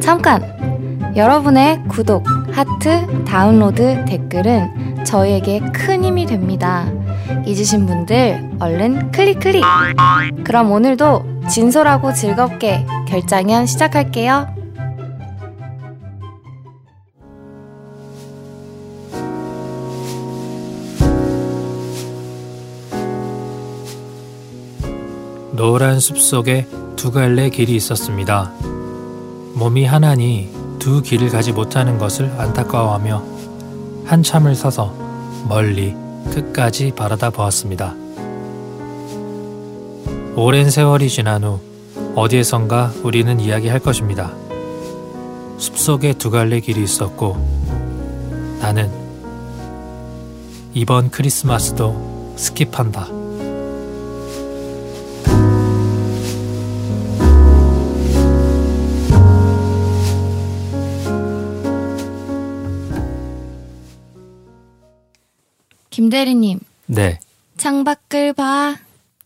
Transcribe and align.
잠깐! 0.00 0.42
여러분의 1.16 1.82
구독, 1.88 2.26
하트, 2.52 3.24
다운로드, 3.24 4.04
댓글은 4.06 5.04
저희에게 5.04 5.60
큰 5.72 6.04
힘이 6.04 6.26
됩니다. 6.26 6.90
잊으신 7.44 7.86
분들 7.86 8.56
얼른 8.58 9.10
클릭 9.10 9.40
클릭! 9.40 9.62
그럼 10.44 10.72
오늘도 10.72 11.46
진솔하고 11.48 12.12
즐겁게 12.12 12.86
결장현 13.06 13.66
시작할게요. 13.66 14.46
노란 25.52 25.98
숲속에 25.98 26.66
두 26.98 27.12
갈래 27.12 27.48
길이 27.48 27.76
있었습니다. 27.76 28.50
몸이 29.54 29.84
하나니 29.84 30.50
두 30.80 31.00
길을 31.00 31.28
가지 31.28 31.52
못하는 31.52 31.96
것을 31.96 32.28
안타까워하며 32.36 33.24
한참을 34.04 34.56
서서 34.56 34.92
멀리 35.48 35.94
끝까지 36.32 36.92
바라다 36.96 37.30
보았습니다. 37.30 37.94
오랜 40.34 40.68
세월이 40.68 41.08
지난 41.08 41.44
후 41.44 41.60
어디에선가 42.16 42.94
우리는 43.04 43.38
이야기할 43.38 43.78
것입니다. 43.78 44.32
숲속에 45.56 46.14
두 46.14 46.32
갈래 46.32 46.58
길이 46.58 46.82
있었고 46.82 47.36
나는 48.60 48.90
이번 50.74 51.10
크리스마스도 51.12 52.34
스킵한다. 52.36 53.17
김대리님, 65.98 66.60
네. 66.86 67.18
창밖을 67.56 68.32
봐. 68.32 68.76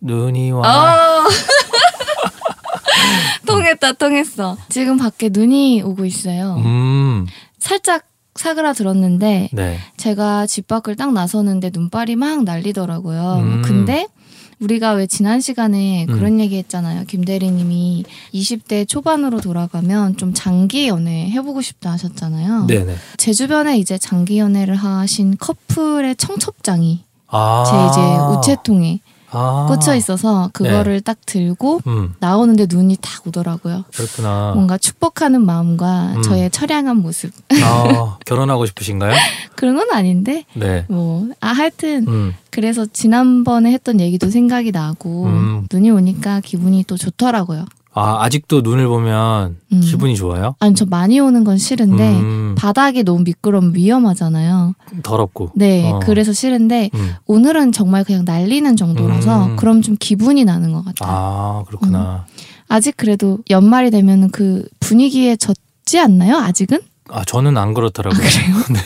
눈이 0.01 0.53
와. 0.53 0.63
어. 0.63 1.29
통했다, 3.47 3.93
통했어. 3.93 4.57
지금 4.71 4.97
밖에 4.97 5.29
눈이 5.31 5.83
오고 5.83 6.07
있어요. 6.07 6.55
음. 6.65 7.27
살짝 7.59 8.07
사그라들었는데 8.37 9.51
네. 9.53 9.79
제가 9.99 10.47
집 10.47 10.67
밖을 10.67 10.97
딱 10.97 11.13
나서는데 11.13 11.73
눈발이 11.75 12.17
막 12.17 12.43
날리더라고요. 12.45 13.41
음. 13.43 13.61
근데 13.63 14.09
우리가 14.63 14.93
왜 14.93 15.07
지난 15.07 15.41
시간에 15.41 16.07
음. 16.09 16.15
그런 16.15 16.41
얘기 16.41 16.57
했잖아요. 16.57 17.05
김 17.07 17.25
대리님이 17.25 18.05
20대 18.33 18.87
초반으로 18.89 19.41
돌아가면 19.41 20.17
좀 20.17 20.33
장기 20.33 20.89
연애 20.89 21.29
해보고 21.31 21.61
싶다 21.61 21.91
하셨잖아요. 21.93 22.67
네네. 22.67 22.95
제 23.17 23.33
주변에 23.33 23.79
이제 23.79 23.99
장기 23.99 24.39
연애를 24.39 24.77
하신 24.77 25.37
커플의 25.39 26.17
청첩장이 26.17 27.01
아. 27.29 27.65
제 27.67 28.01
이제 28.01 28.55
우체통에 28.55 29.01
아. 29.33 29.67
꽂혀 29.69 29.95
있어서 29.95 30.51
그거를 30.53 31.01
딱 31.01 31.17
들고 31.27 31.81
음. 31.87 32.15
나오는데 32.21 32.67
눈이 32.69 32.99
탁 33.01 33.27
오더라고요. 33.27 33.85
그렇구나. 33.95 34.53
뭔가 34.55 34.79
축복하는 34.79 35.45
마음과 35.45 36.13
음. 36.17 36.23
저의 36.23 36.51
처량한 36.51 36.99
모습. 36.99 37.33
아, 37.63 38.19
결혼하고 38.27 38.67
싶으신가요? 38.67 39.13
그런 39.57 39.77
건 39.77 39.91
아닌데 39.93 40.45
네. 40.55 40.85
뭐 40.89 41.27
아 41.41 41.49
하여튼 41.49 42.07
음. 42.09 42.35
그래서 42.51 42.87
지난번에 42.87 43.73
했던 43.73 44.01
얘기도 44.01 44.31
생각이 44.31 44.71
나고 44.73 45.25
음. 45.27 45.67
눈이 45.73 45.91
오니까 45.91 46.41
기분이 46.41 46.85
또 46.87 46.97
좋더라고요. 46.97 47.65
아, 47.95 48.25
아직도 48.25 48.63
눈을 48.63 48.87
보면 48.89 49.57
음. 49.73 49.81
기분이 49.81 50.17
좋아요? 50.17 50.55
아니 50.61 50.75
저 50.75 50.87
많이 50.87 51.21
오는 51.21 51.45
건 51.45 51.59
싫은데 51.59 52.21
음. 52.21 52.55
바닥이 52.57 53.05
너무 53.05 53.23
미끄러우면 53.25 53.75
위험하잖아요. 53.75 54.75
더럽고. 55.03 55.51
네, 55.55 55.91
어. 55.91 56.01
그래서 56.03 56.33
싫은데 56.33 56.91
음. 56.95 57.15
오늘은 57.27 57.73
정말 57.73 58.05
그냥 58.05 58.25
날리는 58.25 58.77
정도라서 58.77 59.47
음. 59.47 59.57
그럼 59.57 59.83
좀 59.83 59.97
기분이 59.99 60.45
나는 60.45 60.73
것 60.73 60.85
같아요. 60.85 61.11
아, 61.11 61.65
그렇구나. 61.67 62.27
아직 62.69 62.97
그래도 62.97 63.39
연말이 63.51 63.91
되면 63.91 64.31
그 64.31 64.67
분위기에 64.81 65.37
젖지 65.37 65.99
않나요? 65.99 66.37
아직은? 66.37 66.81
아, 67.11 67.25
저는 67.25 67.59
안 67.59 67.75
그렇더라고요. 67.75 68.23
네. 68.73 68.81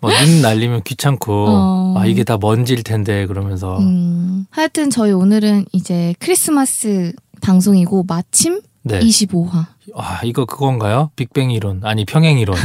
뭐 0.00 0.24
눈 0.24 0.42
날리면 0.42 0.82
귀찮고 0.82 1.46
어. 1.48 1.94
아, 1.96 2.06
이게 2.06 2.24
다 2.24 2.36
먼지일 2.40 2.82
텐데 2.82 3.26
그러면서 3.26 3.78
음, 3.78 4.46
하여튼 4.50 4.90
저희 4.90 5.12
오늘은 5.12 5.66
이제 5.72 6.14
크리스마스 6.20 7.12
방송이고 7.40 8.04
마침 8.06 8.60
네. 8.82 9.00
25화. 9.00 9.66
아, 9.94 10.20
이거 10.24 10.44
그건가요? 10.44 11.10
빅뱅 11.16 11.50
이론. 11.50 11.80
아니, 11.84 12.04
평행 12.04 12.38
이론. 12.38 12.56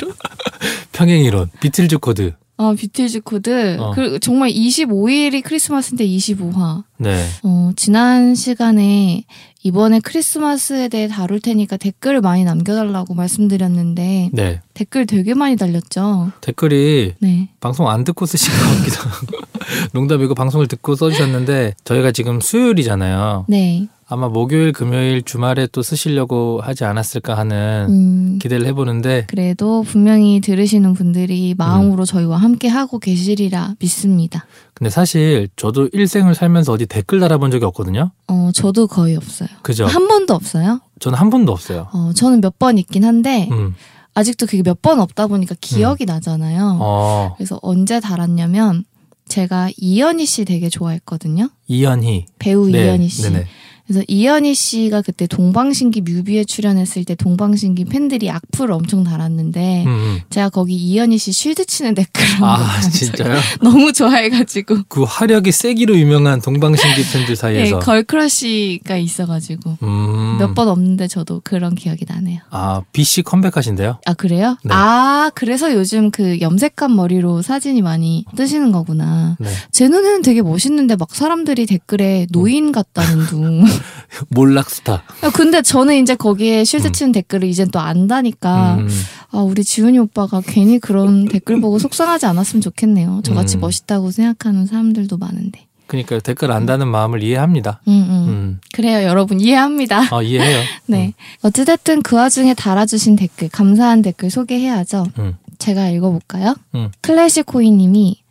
평행 0.92 1.20
이론. 1.24 1.50
비틀즈 1.60 1.98
코드. 1.98 2.34
아, 2.62 2.74
비틀즈 2.74 3.20
코드. 3.22 3.76
어. 3.78 3.92
그 3.94 4.18
정말 4.20 4.50
25일이 4.50 5.42
크리스마스인데 5.42 6.06
25화. 6.06 6.84
네. 6.98 7.26
어, 7.42 7.72
지난 7.76 8.34
시간에 8.34 9.24
이번에 9.64 10.00
크리스마스에 10.00 10.88
대해 10.88 11.08
다룰 11.08 11.40
테니까 11.40 11.76
댓글을 11.76 12.20
많이 12.20 12.44
남겨달라고 12.44 13.14
말씀드렸는데 13.14 14.30
네. 14.32 14.60
댓글 14.74 15.06
되게 15.06 15.34
많이 15.34 15.56
달렸죠. 15.56 16.32
댓글이 16.40 17.14
네. 17.20 17.48
방송 17.60 17.88
안 17.88 18.04
듣고 18.04 18.26
쓰신 18.26 18.52
것 18.52 18.78
같기도 18.78 19.08
하고 19.08 19.26
농담이고 19.94 20.34
방송을 20.34 20.66
듣고 20.66 20.96
써주셨는데 20.96 21.74
저희가 21.84 22.12
지금 22.12 22.40
수요일이잖아요. 22.40 23.46
네. 23.48 23.86
아마 24.12 24.28
목요일, 24.28 24.72
금요일, 24.72 25.22
주말에 25.22 25.66
또 25.72 25.80
쓰시려고 25.80 26.60
하지 26.62 26.84
않았을까 26.84 27.34
하는 27.34 27.86
음, 27.88 28.38
기대를 28.42 28.66
해보는데 28.66 29.24
그래도 29.26 29.82
분명히 29.82 30.40
들으시는 30.40 30.92
분들이 30.92 31.52
음. 31.52 31.56
마음으로 31.56 32.04
저희와 32.04 32.36
함께 32.36 32.68
하고 32.68 32.98
계시리라 32.98 33.76
믿습니다. 33.78 34.44
근데 34.74 34.90
사실 34.90 35.48
저도 35.56 35.88
일생을 35.94 36.34
살면서 36.34 36.72
어디 36.72 36.84
댓글 36.84 37.20
달아본 37.20 37.50
적이 37.50 37.64
없거든요. 37.66 38.10
어, 38.28 38.50
저도 38.54 38.86
거의 38.86 39.16
없어요. 39.16 39.48
그죠? 39.62 39.86
한 39.86 40.06
번도 40.08 40.34
없어요. 40.34 40.80
저는 41.00 41.18
한 41.18 41.30
번도 41.30 41.50
없어요. 41.50 41.88
어, 41.94 42.12
저는 42.14 42.42
몇 42.42 42.58
번 42.58 42.76
있긴 42.78 43.04
한데 43.04 43.48
음. 43.50 43.74
아직도 44.14 44.44
그게 44.44 44.62
몇 44.62 44.82
번 44.82 45.00
없다 45.00 45.26
보니까 45.26 45.54
기억이 45.58 46.04
나잖아요. 46.04 46.76
어, 46.82 47.32
그래서 47.38 47.58
언제 47.62 47.98
달았냐면 47.98 48.84
제가 49.26 49.70
이연희 49.78 50.26
씨 50.26 50.44
되게 50.44 50.68
좋아했거든요. 50.68 51.48
이현희. 51.68 52.26
배우 52.38 52.68
네, 52.68 52.84
이연희 52.84 53.08
씨. 53.08 53.22
네네. 53.22 53.46
그래서 53.86 54.04
이연희 54.06 54.54
씨가 54.54 55.02
그때 55.02 55.26
동방신기 55.26 56.02
뮤비에 56.02 56.44
출연했을 56.44 57.04
때 57.04 57.14
동방신기 57.14 57.86
팬들이 57.86 58.30
악플을 58.30 58.72
엄청 58.72 59.04
달았는데 59.04 59.84
음, 59.84 59.88
음. 59.88 60.20
제가 60.30 60.50
거기 60.50 60.74
이연희 60.74 61.18
씨 61.18 61.32
쉴드 61.32 61.66
치는 61.66 61.94
댓글 61.94 62.24
한번 62.24 62.60
아. 62.60 62.80
진짜요? 62.80 63.38
너무 63.60 63.92
좋아해가지고 63.92 64.84
그 64.88 65.02
화력이 65.02 65.52
세기로 65.52 65.98
유명한 65.98 66.40
동방신기 66.40 67.02
팬들 67.12 67.26
네, 67.26 67.34
사이에서. 67.34 67.78
걸크러쉬가 67.80 68.96
있어가지고 68.96 69.78
음. 69.82 70.36
몇번 70.38 70.68
없는데 70.68 71.08
저도 71.08 71.40
그런 71.44 71.74
기억이 71.74 72.04
나네요. 72.08 72.40
아, 72.50 72.82
BC 72.92 73.22
컴백하신대요? 73.22 73.98
아 74.06 74.14
그래요? 74.14 74.56
네. 74.64 74.72
아 74.72 75.30
그래서 75.34 75.72
요즘 75.74 76.10
그 76.10 76.40
염색한 76.40 76.94
머리로 76.94 77.42
사진이 77.42 77.82
많이 77.82 78.24
뜨시는 78.36 78.72
거구나. 78.72 79.36
네. 79.40 79.48
제 79.70 79.88
눈에는 79.88 80.22
되게 80.22 80.42
멋있는데 80.42 80.96
막 80.96 81.14
사람들이 81.14 81.66
댓글에 81.66 82.26
노인 82.30 82.72
같다는 82.72 83.26
둥. 83.26 83.64
몰락 84.28 84.70
스타. 84.70 85.02
야, 85.24 85.30
근데 85.32 85.62
저는 85.62 85.96
이제 85.96 86.14
거기에 86.14 86.64
쉴드 86.64 86.88
음. 86.88 86.92
치는 86.92 87.12
댓글을 87.12 87.48
이젠 87.48 87.70
또 87.70 87.80
안다니까 87.80 88.76
음. 88.76 88.88
아 89.30 89.38
우리 89.38 89.64
지훈이 89.64 89.98
오빠가 89.98 90.40
괜히 90.44 90.78
그런 90.78 91.26
댓글 91.26 91.60
보고 91.60 91.78
속상하지 91.78 92.26
않았으면 92.26 92.60
좋겠네요. 92.60 93.22
저같이 93.24 93.56
음. 93.56 93.60
멋있다고 93.60 94.10
생각하는 94.10 94.66
사람들도 94.66 95.16
많은데. 95.16 95.66
그러니까 95.86 96.20
댓글 96.20 96.50
안다는 96.52 96.88
마음을 96.88 97.22
이해합니다. 97.22 97.80
음, 97.86 97.92
음. 97.92 98.28
음. 98.28 98.60
그래요, 98.72 99.06
여러분 99.06 99.40
이해합니다. 99.40 100.02
아, 100.10 100.22
이해해요. 100.22 100.62
네. 100.86 101.12
어찌됐든 101.42 102.00
그 102.02 102.16
와중에 102.16 102.54
달아주신 102.54 103.16
댓글, 103.16 103.50
감사한 103.50 104.00
댓글 104.00 104.30
소개해야죠. 104.30 105.04
음. 105.18 105.36
제가 105.58 105.88
읽어볼까요? 105.90 106.54
음. 106.74 106.90
클래식 107.02 107.44
코이님이 107.44 108.22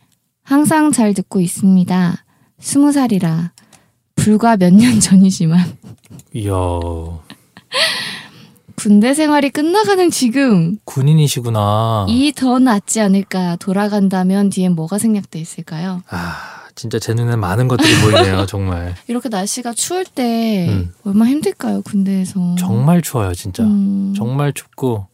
항상 0.42 0.90
잘 0.90 1.14
듣고 1.14 1.40
있습니다. 1.40 2.24
스무 2.58 2.90
살이라 2.90 3.52
불과 4.16 4.56
몇 4.56 4.72
년 4.72 5.00
전이지만 5.00 5.60
이야. 6.34 6.52
군대 8.76 9.14
생활이 9.14 9.50
끝나가는 9.50 10.10
지금 10.10 10.76
군인이시구나. 10.84 12.06
이 12.08 12.32
더 12.34 12.58
낫지 12.58 13.00
않을까 13.00 13.56
돌아간다면 13.56 14.50
뒤엔 14.50 14.74
뭐가 14.74 14.98
생략돼 14.98 15.38
있을까요? 15.38 16.02
아, 16.10 16.34
진짜 16.74 16.98
제 16.98 17.14
눈에 17.14 17.36
많은 17.36 17.68
것들이 17.68 17.88
보이네요, 18.00 18.46
정말. 18.48 18.94
이렇게 19.06 19.28
날씨가 19.28 19.72
추울 19.74 20.04
때 20.04 20.66
음. 20.68 20.92
얼마나 21.04 21.30
힘들까요 21.30 21.82
군대에서 21.82 22.56
정말 22.58 23.02
추워요, 23.02 23.34
진짜. 23.34 23.62
음. 23.62 24.14
정말 24.16 24.52
춥고, 24.52 25.06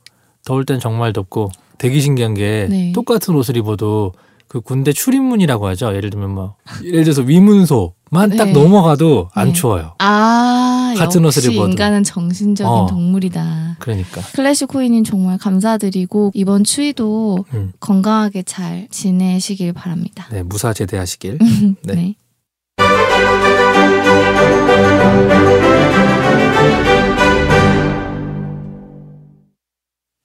더울 0.47 0.65
땐 0.65 0.81
정말 0.81 1.13
덥고, 1.13 1.51
되게 1.77 2.01
신기한 2.01 2.35
게, 2.35 2.67
네. 2.71 2.93
똑같은 2.93 3.35
옷을 3.35 3.57
입어도, 3.59 4.15
그 4.49 4.63
군대 4.63 4.93
출입문이라고 4.93 5.67
하죠. 5.69 5.95
예를 5.95 6.09
들면 6.11 6.31
뭐, 6.31 6.57
예를 6.83 7.05
들어서 7.05 7.23
위문소만 7.23 8.37
딱 8.37 8.47
네. 8.47 8.53
넘어가도 8.53 9.29
안 9.35 9.49
네. 9.49 9.53
추워요. 9.53 9.95
아 9.99 10.69
아, 10.89 10.95
같은 10.99 11.25
옷을 11.25 11.53
입어도. 11.53 11.69
인간은 11.71 12.03
정신적인 12.03 12.67
어. 12.67 12.87
동물이다. 12.87 13.77
그러니까. 13.79 14.23
클래식 14.35 14.69
코인님 14.69 15.05
정말 15.05 15.37
감사드리고 15.39 16.33
이번 16.35 16.65
추위도 16.65 17.45
음. 17.53 17.73
건강하게 17.79 18.43
잘 18.45 18.89
지내시길 18.91 19.75
바랍니다. 19.75 20.27
네, 20.31 20.43
무사 20.43 20.73
제대하시길. 20.73 21.39
네. 21.85 21.95
네. 21.95 22.15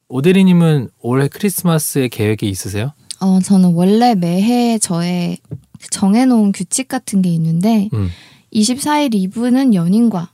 오대리님은 0.08 0.90
올해 1.02 1.28
크리스마스에 1.28 2.08
계획이 2.08 2.48
있으세요? 2.48 2.94
어, 3.24 3.40
저는 3.40 3.74
원래 3.74 4.16
매해 4.16 4.78
저의 4.78 5.38
정해놓은 5.92 6.52
규칙 6.52 6.90
같은 6.90 7.22
게 7.22 7.30
있는데 7.30 7.90
음. 7.94 8.10
24일 8.54 9.16
이브는 9.16 9.74
연인과 9.74 10.30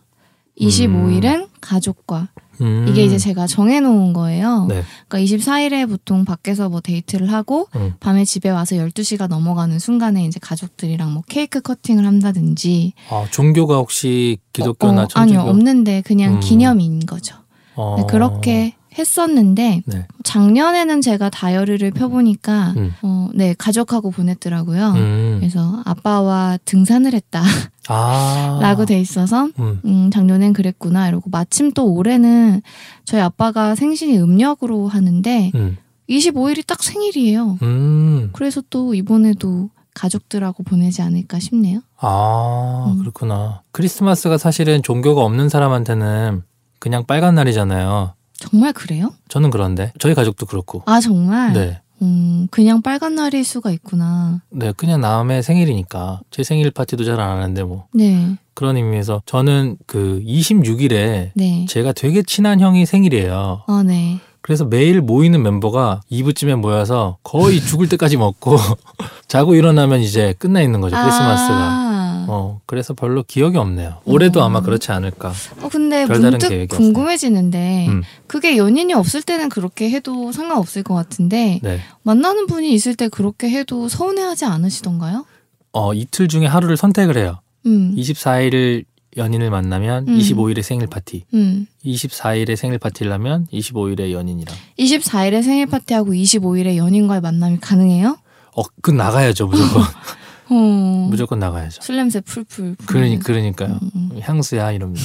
25일은 0.60 1.48
가족과 1.62 2.30
음. 2.62 2.88
이게 2.90 3.06
이제 3.06 3.18
제가 3.18 3.48
정해놓은 3.48 4.12
거예요. 4.12 4.66
네. 4.68 4.84
그러니까 5.08 5.36
24일에 5.36 5.88
보통 5.88 6.26
밖에서 6.26 6.68
뭐 6.68 6.82
데이트를 6.82 7.32
하고 7.32 7.70
음. 7.76 7.94
밤에 8.00 8.26
집에 8.26 8.50
와서 8.50 8.76
12시가 8.76 9.28
넘어가는 9.28 9.78
순간에 9.80 10.26
이제 10.26 10.40
가족들이랑 10.42 11.14
뭐 11.14 11.24
케이크 11.28 11.62
커팅을 11.62 12.06
한다든지 12.06 12.94
아, 13.10 13.26
종교가 13.32 13.78
혹시 13.78 14.40
기독교나 14.52 15.02
어, 15.02 15.04
어? 15.04 15.08
아니요 15.14 15.42
없는데 15.42 16.02
그냥 16.02 16.36
음. 16.36 16.40
기념인 16.40 17.06
거죠. 17.06 17.36
어. 17.76 17.96
네, 17.98 18.04
그렇게 18.10 18.74
했었는데 19.00 19.84
네. 19.86 20.08
작년에는 20.24 21.02
제가 21.02 21.30
다이어리를 21.30 21.90
펴보니까 21.92 22.74
음. 22.78 22.94
어, 23.02 23.30
네 23.34 23.56
가족하고 23.58 24.12
보냈더라고요. 24.12 24.92
음. 24.92 25.38
그래서 25.40 25.82
아빠와 25.86 26.58
등산을 26.66 27.14
했다라고 27.14 27.48
아. 27.88 28.86
돼 28.88 29.00
있어서 29.00 29.50
음. 29.60 29.80
음, 29.86 30.10
작년엔 30.12 30.54
그랬구나 30.54 31.08
이러고 31.08 31.30
마침 31.30 31.72
또 31.72 31.94
올해는 31.94 32.62
저희 33.06 33.22
아빠가 33.22 33.76
생신이 33.76 34.18
음력으로 34.20 34.88
하는데 34.88 35.52
음. 35.56 35.78
25일이 36.10 36.66
딱 36.66 36.84
생일이에요. 36.84 37.60
음. 37.62 38.30
그래서 38.34 38.62
또 38.70 38.94
이번에도 38.96 39.70
가족들하고 39.94 40.64
보내지 40.64 41.02
않을까 41.02 41.40
싶네요. 41.40 41.82
아, 41.98 42.92
음. 42.94 43.00
그렇구나. 43.00 43.64
크리스마스가 43.72 44.38
사실은 44.38 44.82
종교가 44.82 45.22
없는 45.24 45.50
사람한테는 45.50 46.44
그냥 46.80 47.06
빨간 47.06 47.36
날이잖아요. 47.36 48.14
정말 48.40 48.74
그래요? 48.74 49.14
저는 49.28 49.50
그런데 49.50 49.92
저희 50.00 50.14
가족도 50.16 50.46
그렇고. 50.46 50.82
아 50.86 51.00
정말? 51.00 51.54
네. 51.54 51.82
음, 52.02 52.48
그냥 52.50 52.82
빨간 52.82 53.16
날일 53.16 53.44
수가 53.44 53.72
있구나. 53.72 54.42
네, 54.52 54.72
그냥 54.78 55.02
남의 55.02 55.44
생일이니까 55.44 56.22
제 56.32 56.44
생일 56.44 56.72
파티도 56.72 57.04
잘 57.04 57.20
안 57.20 57.38
하는데 57.38 57.64
뭐 57.64 57.88
네, 57.94 58.38
그런 58.54 58.78
의미에서 58.78 59.22
저는 59.26 59.76
그 59.86 60.22
26일에 60.26 61.32
네. 61.36 61.66
제가 61.68 61.92
되게 61.92 62.24
친한 62.24 62.62
형이 62.62 62.86
생일이에요. 62.86 63.64
어, 63.68 63.84
네. 63.84 64.20
그래서 64.42 64.66
매일 64.66 65.02
모이는 65.02 65.42
멤버가 65.42 66.02
2부쯤에 66.12 66.56
모여서 66.56 67.18
거의 67.24 67.60
죽을 67.62 67.90
때까지 67.90 68.18
먹고 68.18 68.58
자고 69.28 69.56
일어나면 69.56 70.00
이제 70.00 70.34
끝나 70.40 70.62
있는 70.62 70.82
거죠 70.82 70.96
크리스마스가. 70.96 71.56
아, 71.56 72.26
어 72.28 72.62
그래서 72.66 72.94
별로 72.94 73.24
기억이 73.24 73.58
없네요. 73.58 73.98
올해도 74.06 74.40
어. 74.40 74.44
아마 74.44 74.62
그렇지 74.62 74.92
않을까. 74.92 75.34
어, 75.62 75.70
근데 75.70 76.06
별다른 76.06 76.32
문득 76.32 76.50
계획이 76.50 76.76
궁금해지는데 76.76 77.88
음. 77.90 78.04
그게 78.28 78.56
연인이 78.58 78.94
없을 78.94 79.22
때는 79.24 79.50
그렇게 79.50 79.90
해도 79.90 80.32
상관없을 80.32 80.84
것 80.84 80.94
같은데 80.94 81.60
네. 81.64 81.80
만나는 82.04 82.46
분이 82.48 82.72
있을 82.74 82.96
때 82.96 83.08
그렇게 83.08 83.50
해도 83.50 83.90
서운해하지 83.90 84.46
않으시던가요? 84.46 85.26
어 85.72 85.94
이틀 85.94 86.28
중에 86.28 86.46
하루를 86.46 86.78
선택을 86.78 87.18
해요. 87.18 87.40
음, 87.66 87.94
24일을 87.98 88.86
연인을 89.20 89.52
만나면 89.52 90.08
음. 90.08 90.18
25일에 90.18 90.64
생일 90.64 90.88
파티. 90.88 91.26
음. 91.36 91.68
24일에 91.86 92.56
생일 92.56 92.80
파티를 92.80 93.12
하면 93.14 93.46
25일에 93.54 94.12
연인이랑. 94.12 94.56
24일에 94.80 95.44
생일 95.44 95.68
파티하고 95.68 96.14
25일에 96.14 96.78
연인과의 96.78 97.22
만남이 97.22 97.60
가능해요? 97.60 98.18
어, 98.56 98.64
그 98.82 98.90
나가야죠 98.92 99.46
무조건. 99.48 99.84
어, 100.52 101.08
무조건 101.10 101.38
나가야죠. 101.38 101.82
술 101.84 101.98
냄새 101.98 102.22
풀풀. 102.22 102.76
그러니. 102.88 103.20
그러니까요. 103.20 103.78
음, 103.84 103.90
음. 103.96 104.20
향수야 104.20 104.72
이러면서. 104.72 105.04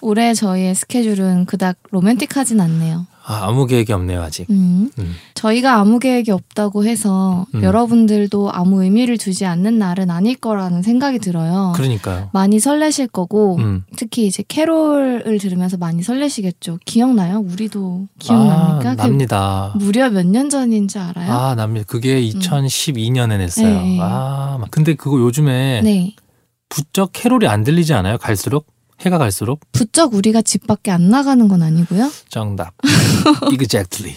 올해 0.00 0.32
저희의 0.32 0.74
스케줄은 0.74 1.44
그닥 1.44 1.76
로맨틱하진 1.90 2.60
않네요. 2.60 3.06
아, 3.28 3.48
아무 3.48 3.66
계획이 3.66 3.92
없네요 3.92 4.22
아직. 4.22 4.48
음. 4.50 4.88
음. 5.00 5.14
저희가 5.34 5.78
아무 5.80 5.98
계획이 5.98 6.30
없다고 6.30 6.84
해서 6.84 7.44
음. 7.56 7.62
여러분들도 7.64 8.52
아무 8.52 8.84
의미를 8.84 9.18
두지 9.18 9.44
않는 9.46 9.78
날은 9.80 10.10
아닐 10.10 10.36
거라는 10.36 10.82
생각이 10.82 11.18
들어요. 11.18 11.72
그러니까요. 11.74 12.30
많이 12.32 12.60
설레실 12.60 13.08
거고 13.08 13.56
음. 13.56 13.82
특히 13.96 14.26
이제 14.26 14.44
캐롤을 14.46 15.38
들으면서 15.40 15.76
많이 15.76 16.02
설레시겠죠. 16.04 16.78
기억나요? 16.84 17.40
우리도 17.40 18.06
기억납니까? 18.20 18.90
아, 18.90 18.94
그 18.94 19.02
납니다. 19.02 19.74
무려 19.76 20.08
몇 20.08 20.24
년 20.26 20.48
전인지 20.48 20.98
알아요? 21.00 21.32
아, 21.32 21.54
납니다. 21.56 21.84
그게 21.88 22.20
2012년에 22.22 23.38
냈어요. 23.38 23.66
네. 23.80 23.98
아, 24.00 24.56
막- 24.60 24.70
근데 24.70 24.94
그거 24.94 25.18
요즘에 25.18 25.80
네. 25.82 26.14
부쩍 26.68 27.10
캐롤이 27.12 27.46
안 27.48 27.64
들리지 27.64 27.92
않아요? 27.94 28.18
갈수록? 28.18 28.66
해가 29.00 29.18
갈수록? 29.18 29.60
부쩍 29.72 30.14
우리가 30.14 30.42
집 30.42 30.66
밖에 30.66 30.90
안 30.90 31.10
나가는 31.10 31.46
건 31.48 31.62
아니고요. 31.62 32.10
정답. 32.28 32.72
exactly. 33.52 34.16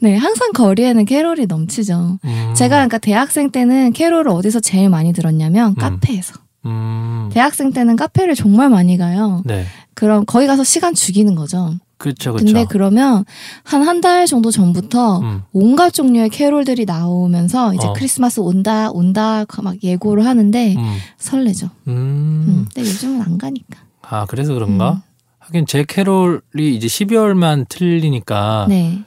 네, 0.00 0.16
항상 0.16 0.52
거리에는 0.52 1.04
캐롤이 1.04 1.46
넘치죠. 1.46 2.18
음, 2.24 2.54
제가 2.56 2.76
그러니까 2.76 2.98
대학생 2.98 3.50
때는 3.50 3.92
캐롤을 3.92 4.28
어디서 4.28 4.60
제일 4.60 4.88
많이 4.88 5.12
들었냐면 5.12 5.74
카페에서. 5.74 6.34
음, 6.66 7.30
대학생 7.32 7.72
때는 7.72 7.96
카페를 7.96 8.34
정말 8.34 8.68
많이 8.68 8.96
가요. 8.96 9.42
네. 9.44 9.66
그럼 9.94 10.24
거기 10.26 10.46
가서 10.46 10.64
시간 10.64 10.94
죽이는 10.94 11.34
거죠. 11.34 11.74
그렇죠, 11.98 12.32
그렇죠. 12.32 12.44
근데 12.46 12.64
그러면 12.68 13.24
한 13.64 13.82
한 13.82 14.00
달 14.00 14.26
정도 14.26 14.50
전부터 14.50 15.18
음, 15.20 15.42
온갖 15.52 15.92
종류의 15.92 16.30
캐롤들이 16.30 16.84
나오면서 16.84 17.74
이제 17.74 17.86
어. 17.88 17.92
크리스마스 17.92 18.38
온다 18.40 18.90
온다 18.90 19.44
막 19.62 19.82
예고를 19.82 20.24
하는데 20.24 20.76
음, 20.76 20.96
설레죠. 21.18 21.70
음. 21.88 21.92
음. 21.92 22.66
근데 22.72 22.88
요즘은 22.88 23.22
안 23.22 23.36
가니까. 23.38 23.80
아, 24.02 24.24
그래서 24.26 24.54
그런가? 24.54 24.92
음. 24.92 24.96
하긴 25.40 25.66
제 25.66 25.82
캐롤이 25.86 26.40
이제 26.76 26.86
12월만 26.86 27.66
틀리니까 27.68 28.66
네. 28.68 29.02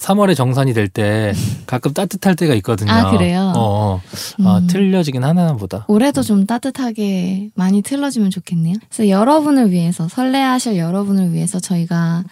3월에 0.00 0.34
정산이 0.36 0.72
될 0.74 0.88
때 0.88 1.34
가끔 1.66 1.92
따뜻할 1.92 2.34
때가 2.34 2.54
있거든요. 2.56 2.90
아, 2.90 3.10
그래요? 3.10 3.52
어, 3.54 4.00
어. 4.40 4.48
아, 4.48 4.58
음. 4.58 4.66
틀려지긴 4.66 5.22
하나 5.22 5.52
보다. 5.54 5.84
올해도 5.88 6.22
좀 6.22 6.46
따뜻하게 6.46 7.50
많이 7.54 7.82
틀어주면 7.82 8.30
좋겠네요. 8.30 8.76
그래서 8.88 9.10
여러분을 9.10 9.70
위해서 9.70 10.08
설레하실 10.08 10.78
여러분을 10.78 11.34
위해서 11.34 11.60
저희가 11.60 12.24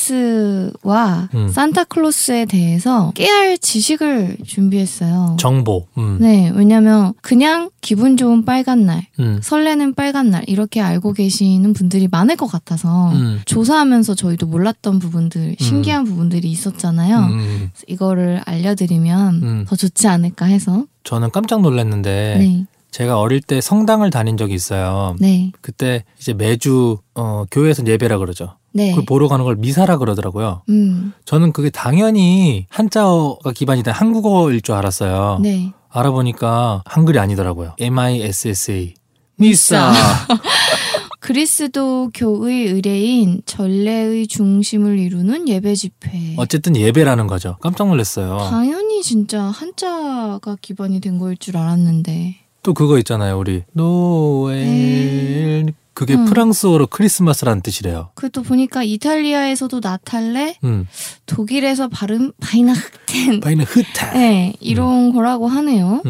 크리스마스와 0.00 1.28
음. 1.34 1.48
산타클로스에 1.48 2.44
대해서 2.46 3.12
깨알 3.14 3.58
지식을 3.58 4.38
준비했어요. 4.46 5.36
정보. 5.38 5.86
음. 5.98 6.18
네, 6.20 6.52
왜냐면 6.54 7.14
그냥 7.22 7.70
기분 7.80 8.16
좋은 8.16 8.44
빨간 8.44 8.84
날, 8.84 9.06
음. 9.18 9.40
설레는 9.42 9.94
빨간 9.94 10.30
날 10.30 10.42
이렇게 10.46 10.80
알고 10.80 11.14
계시는 11.14 11.72
분들이 11.72 12.08
많을 12.10 12.36
것 12.36 12.46
같아서 12.46 13.10
음. 13.12 13.40
조사하면서 13.46 14.14
저희도 14.14 14.46
몰랐던 14.46 14.98
부분들, 14.98 15.56
신기한 15.58 16.04
부분들이 16.04 16.50
있었 16.50 16.78
잖아요. 16.80 17.18
음. 17.18 17.70
이거를 17.86 18.42
알려드리면 18.44 19.34
음. 19.42 19.64
더 19.68 19.76
좋지 19.76 20.08
않을까 20.08 20.46
해서. 20.46 20.84
저는 21.04 21.30
깜짝 21.30 21.60
놀랐는데 21.60 22.36
네, 22.38 22.66
제가 22.90 23.20
어릴 23.20 23.40
때 23.40 23.60
성당을 23.60 24.10
다닌 24.10 24.36
적이 24.36 24.54
있어요. 24.54 25.14
네, 25.20 25.52
그때 25.60 26.04
이제 26.18 26.32
매주 26.34 26.98
어, 27.14 27.44
교회에서 27.50 27.86
예배라 27.86 28.18
그러죠. 28.18 28.56
네. 28.72 28.90
그걸 28.90 29.04
보러 29.04 29.28
가는 29.28 29.44
걸 29.44 29.56
미사라 29.56 29.98
그러더라고요. 29.98 30.62
음, 30.68 31.12
저는 31.24 31.52
그게 31.52 31.70
당연히 31.70 32.66
한자어가 32.70 33.52
기반이 33.52 33.82
된 33.82 33.94
한국어일 33.94 34.60
줄 34.60 34.74
알았어요. 34.74 35.38
네. 35.42 35.72
알아보니까 35.88 36.82
한글이 36.86 37.18
아니더라고요. 37.18 37.74
M-I-S-S-A. 37.78 38.94
미사. 39.36 39.92
그리스도 41.20 42.10
교의 42.14 42.66
의례인 42.66 43.42
전례의 43.44 44.26
중심을 44.26 44.98
이루는 44.98 45.48
예배 45.48 45.74
집회. 45.74 46.34
어쨌든 46.38 46.76
예배라는 46.76 47.26
거죠. 47.26 47.56
깜짝 47.60 47.88
놀랐어요. 47.88 48.38
당연히 48.50 49.02
진짜 49.02 49.42
한자가 49.42 50.56
기반이 50.60 51.00
된 51.00 51.18
거일 51.18 51.36
줄 51.36 51.56
알았는데. 51.56 52.36
또 52.62 52.74
그거 52.74 52.98
있잖아요. 52.98 53.38
우리 53.38 53.62
Noël 53.72 55.72
그게 55.92 56.14
음. 56.14 56.24
프랑스어로 56.24 56.86
크리스마스라는 56.86 57.62
뜻이래요. 57.62 58.10
그 58.14 58.28
또 58.28 58.42
보니까 58.42 58.82
이탈리아에서도 58.82 59.80
Natale, 59.82 60.56
음. 60.64 60.86
독일에서 61.26 61.88
발음 61.88 62.32
Weihnachten. 62.40 63.40
바이는 63.40 63.64
흐타. 63.66 64.12
네, 64.12 64.54
이런 64.60 65.12
거라고 65.12 65.48
하네요. 65.48 66.00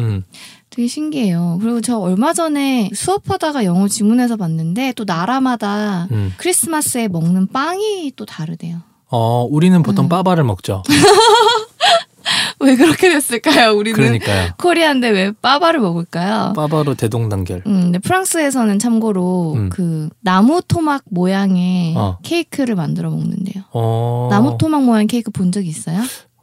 음. 0.71 0.75
되게 0.75 0.87
신기해요. 0.87 1.59
그리고 1.61 1.81
저 1.81 1.97
얼마 1.99 2.33
전에 2.33 2.89
수업하다가 2.93 3.65
영어 3.65 3.87
지문에서 3.87 4.37
봤는데 4.37 4.93
또 4.95 5.03
나라마다 5.05 6.07
음. 6.11 6.33
크리스마스에 6.37 7.07
먹는 7.09 7.47
빵이 7.47 8.13
또 8.15 8.25
다르대요. 8.25 8.77
어, 9.09 9.45
우리는 9.49 9.83
보통 9.83 10.05
음. 10.05 10.09
빠바를 10.09 10.43
먹죠. 10.45 10.83
왜 12.61 12.75
그렇게 12.75 13.09
됐을까요? 13.09 13.71
우리는 13.73 13.95
그러니까요. 13.97 14.51
코리아인데 14.57 15.09
왜 15.09 15.31
빠바를 15.41 15.79
먹을까요? 15.79 16.53
빠바로 16.55 16.93
대동단결. 16.93 17.63
음, 17.65 17.81
근데 17.81 17.99
프랑스에서는 17.99 18.77
참고로 18.79 19.53
음. 19.55 19.69
그 19.69 20.09
나무 20.21 20.61
토막 20.65 21.01
모양의 21.09 21.95
어. 21.97 22.19
케이크를 22.23 22.75
만들어 22.75 23.09
먹는데요. 23.09 23.63
어. 23.73 24.27
나무 24.29 24.57
토막 24.59 24.83
모양 24.83 25.07
케이크 25.07 25.31
본 25.31 25.51
적 25.51 25.65
있어요? 25.65 25.99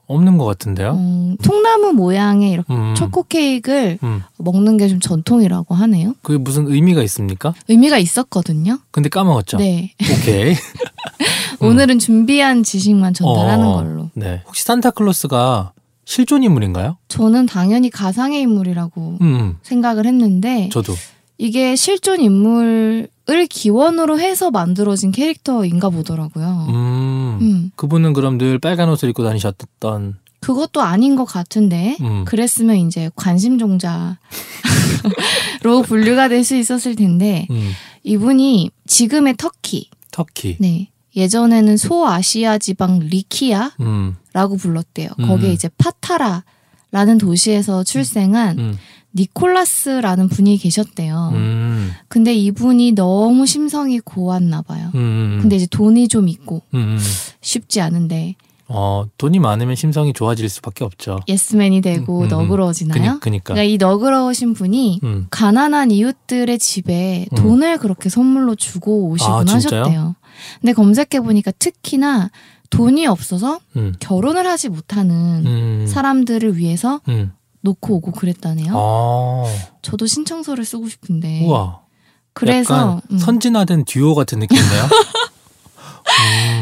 없는 0.08 0.38
것 0.38 0.44
같은데요. 0.46 0.92
음, 0.94 1.36
통나무 1.42 1.92
모양의 1.92 2.50
이렇게 2.50 2.72
음. 2.74 2.94
초코 2.96 3.22
케이크를 3.22 3.98
음. 4.02 4.22
먹는 4.38 4.76
게 4.78 4.88
좀 4.88 4.98
전통이라고 5.00 5.74
하네요. 5.74 6.14
그게 6.22 6.38
무슨 6.38 6.66
의미가 6.66 7.02
있습니까? 7.04 7.54
의미가 7.68 7.98
있었거든요. 7.98 8.78
근데 8.90 9.08
까먹었죠. 9.10 9.58
네. 9.58 9.92
오케이. 10.02 10.54
오늘은 11.60 11.98
준비한 11.98 12.62
지식만 12.62 13.14
전달하는 13.14 13.66
어. 13.66 13.74
걸로. 13.76 14.10
네. 14.14 14.42
혹시 14.46 14.64
산타클로스가 14.64 15.72
실존 16.04 16.42
인물인가요? 16.42 16.96
저는 17.08 17.46
당연히 17.46 17.90
가상의 17.90 18.40
인물이라고 18.42 19.18
음, 19.20 19.26
음. 19.34 19.56
생각을 19.62 20.06
했는데 20.06 20.68
저도. 20.72 20.94
이게 21.36 21.76
실존 21.76 22.20
인물 22.20 23.08
을 23.30 23.46
기원으로 23.46 24.18
해서 24.18 24.50
만들어진 24.50 25.12
캐릭터인가 25.12 25.90
보더라고요. 25.90 26.66
음. 26.70 27.38
음. 27.42 27.70
그분은 27.76 28.14
그럼 28.14 28.38
늘 28.38 28.58
빨간 28.58 28.88
옷을 28.88 29.10
입고 29.10 29.22
다니셨던. 29.22 30.16
그것도 30.40 30.80
아닌 30.80 31.14
것 31.16 31.24
같은데 31.24 31.96
음. 32.00 32.24
그랬으면 32.24 32.76
이제 32.76 33.10
관심종자로 33.16 34.16
분류가 35.86 36.28
될 36.28 36.44
수 36.44 36.54
있었을 36.56 36.94
텐데 36.96 37.46
음. 37.50 37.70
이분이 38.04 38.70
지금의 38.86 39.34
터키 39.36 39.90
터키. 40.10 40.56
네 40.60 40.88
예전에는 41.16 41.76
소아시아 41.76 42.58
지방 42.58 43.00
리키아라고 43.00 43.74
음. 43.80 44.16
불렀대요. 44.58 45.10
음. 45.18 45.26
거기에 45.26 45.52
이제 45.52 45.68
파타라 45.76 46.44
라는 46.90 47.18
도시에서 47.18 47.84
출생한 47.84 48.58
음. 48.58 48.78
니콜라스라는 49.14 50.28
분이 50.28 50.58
계셨대요. 50.58 51.30
음. 51.34 51.92
근데 52.08 52.34
이분이 52.34 52.92
너무 52.92 53.46
심성이 53.46 54.00
고왔나 54.00 54.62
봐요. 54.62 54.90
음. 54.94 55.38
근데 55.40 55.56
이제 55.56 55.66
돈이 55.70 56.08
좀 56.08 56.28
있고 56.28 56.62
음. 56.74 56.78
음. 56.78 56.98
쉽지 57.40 57.80
않은데 57.80 58.36
어, 58.70 59.06
돈이 59.16 59.38
많으면 59.38 59.74
심성이 59.76 60.12
좋아질 60.12 60.46
수밖에 60.48 60.84
없죠. 60.84 61.20
예스맨이 61.26 61.80
되고 61.80 62.18
음, 62.18 62.22
음, 62.22 62.24
음. 62.24 62.28
너그러워지나요? 62.28 63.02
그니, 63.02 63.20
그니까. 63.20 63.54
그러니까 63.54 63.62
이 63.62 63.78
너그러우신 63.78 64.52
분이 64.52 65.00
음. 65.04 65.26
가난한 65.30 65.90
이웃들의 65.90 66.58
집에 66.58 67.26
음. 67.32 67.36
돈을 67.36 67.78
그렇게 67.78 68.10
선물로 68.10 68.56
주고 68.56 69.08
오시곤 69.08 69.48
아? 69.48 69.52
하셨대요. 69.54 70.16
근데 70.60 70.72
검색해 70.74 71.20
보니까 71.22 71.50
특히나 71.58 72.30
돈이 72.70 73.06
없어서 73.06 73.60
음. 73.76 73.94
결혼을 74.00 74.46
하지 74.46 74.68
못하는 74.68 75.46
음. 75.46 75.86
사람들을 75.86 76.56
위해서 76.56 77.00
음. 77.08 77.32
놓고 77.60 77.96
오고 77.96 78.12
그랬다네요. 78.12 78.72
아. 78.74 79.44
저도 79.82 80.06
신청서를 80.06 80.64
쓰고 80.64 80.88
싶은데. 80.88 81.44
우와. 81.44 81.80
그래서 82.32 83.00
음. 83.10 83.18
선진화된 83.18 83.84
듀오 83.84 84.14
같은 84.14 84.38
느낌이네요. 84.38 84.82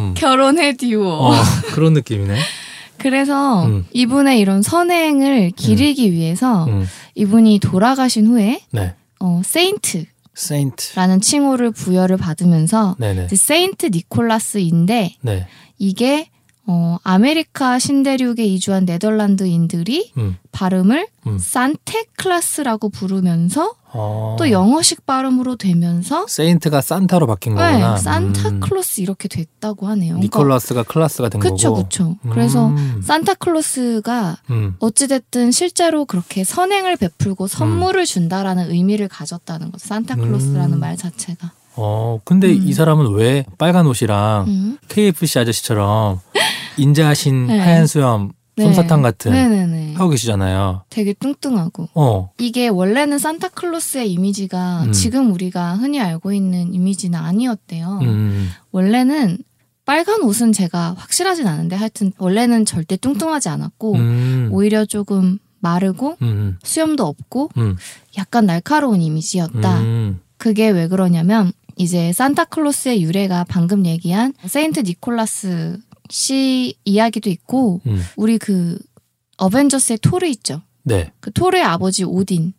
음. 0.00 0.14
결혼해 0.16 0.76
듀오. 0.76 1.06
어, 1.06 1.32
그런 1.74 1.92
느낌이네. 1.92 2.38
그래서 2.98 3.66
음. 3.66 3.84
이분의 3.92 4.40
이런 4.40 4.62
선행을 4.62 5.50
기리기 5.50 6.12
위해서 6.12 6.64
음. 6.64 6.86
이분이 7.14 7.58
돌아가신 7.60 8.26
후에 8.26 8.60
네. 8.70 8.94
어, 9.20 9.42
Saint라는 9.44 10.15
Saint. 10.36 10.94
칭호를 11.20 11.72
부여를 11.72 12.18
받으면서 12.18 12.94
Saint 13.34 13.86
니콜라스인데 13.86 15.16
네. 15.22 15.48
이게 15.78 16.28
어, 16.68 16.98
아메리카 17.04 17.78
신대륙에 17.78 18.44
이주한 18.44 18.84
네덜란드인들이 18.86 20.12
음. 20.18 20.36
발음을 20.50 21.06
음. 21.28 21.38
산테 21.38 21.80
클라스라고 21.80 22.88
부르면서 22.88 23.74
어. 23.92 24.36
또 24.38 24.50
영어식 24.50 25.06
발음으로 25.06 25.56
되면서 25.56 26.26
세인트가 26.26 26.80
산타로 26.80 27.26
바뀐 27.28 27.54
네, 27.54 27.60
거구나. 27.62 27.92
음. 27.92 27.96
산타클로스 27.98 29.00
이렇게 29.00 29.28
됐다고 29.28 29.86
하네요. 29.86 30.14
그러니까 30.14 30.38
니콜라스가 30.38 30.82
클라스가 30.82 31.28
된 31.28 31.40
그쵸 31.40 31.70
거고. 31.70 31.84
그쵸. 31.84 32.16
그래서 32.30 32.68
음. 32.68 33.00
산타클로스가 33.04 34.38
음. 34.50 34.74
어찌됐든 34.80 35.52
실제로 35.52 36.04
그렇게 36.04 36.42
선행을 36.42 36.96
베풀고 36.96 37.46
선물을 37.46 38.04
준다라는 38.06 38.70
의미를 38.70 39.08
가졌다는 39.08 39.70
거죠. 39.70 39.86
산타클로스라는 39.86 40.74
음. 40.74 40.80
말 40.80 40.96
자체가. 40.96 41.52
어, 41.76 42.20
근데 42.24 42.48
음. 42.52 42.62
이 42.66 42.72
사람은 42.72 43.12
왜 43.14 43.44
빨간 43.58 43.86
옷이랑 43.86 44.44
음. 44.48 44.78
KFC 44.88 45.38
아저씨처럼 45.38 46.20
인자하신 46.78 47.46
네. 47.46 47.58
하얀 47.58 47.86
수염, 47.86 48.32
네. 48.56 48.64
솜사탕 48.64 49.02
같은 49.02 49.32
네네네. 49.32 49.94
하고 49.94 50.10
계시잖아요. 50.10 50.82
되게 50.90 51.12
뚱뚱하고. 51.12 51.88
어. 51.94 52.30
이게 52.38 52.68
원래는 52.68 53.18
산타클로스의 53.18 54.10
이미지가 54.12 54.84
음. 54.84 54.92
지금 54.92 55.32
우리가 55.32 55.74
흔히 55.76 56.00
알고 56.00 56.32
있는 56.32 56.72
이미지는 56.72 57.18
아니었대요. 57.18 58.00
음. 58.02 58.50
원래는 58.72 59.38
빨간 59.84 60.22
옷은 60.22 60.52
제가 60.52 60.94
확실하진 60.98 61.46
않은데 61.46 61.76
하여튼 61.76 62.12
원래는 62.18 62.64
절대 62.64 62.96
뚱뚱하지 62.96 63.48
않았고 63.48 63.94
음. 63.94 64.48
오히려 64.52 64.84
조금 64.84 65.38
마르고 65.60 66.16
음. 66.22 66.58
수염도 66.62 67.06
없고 67.06 67.50
음. 67.56 67.76
약간 68.18 68.46
날카로운 68.46 69.00
이미지였다. 69.00 69.80
음. 69.80 70.20
그게 70.38 70.68
왜 70.68 70.88
그러냐면 70.88 71.52
이제 71.76 72.12
산타클로스의 72.12 73.02
유래가 73.02 73.44
방금 73.48 73.84
얘기한 73.86 74.32
세인트 74.46 74.80
니콜라스 74.80 75.78
씨 76.08 76.74
이야기도 76.84 77.28
있고 77.30 77.80
음. 77.86 78.02
우리 78.16 78.38
그 78.38 78.78
어벤져스의 79.36 79.98
토르 80.00 80.26
있죠. 80.28 80.62
네. 80.82 81.10
그 81.20 81.32
토르의 81.32 81.62
아버지 81.62 82.04
오딘. 82.04 82.54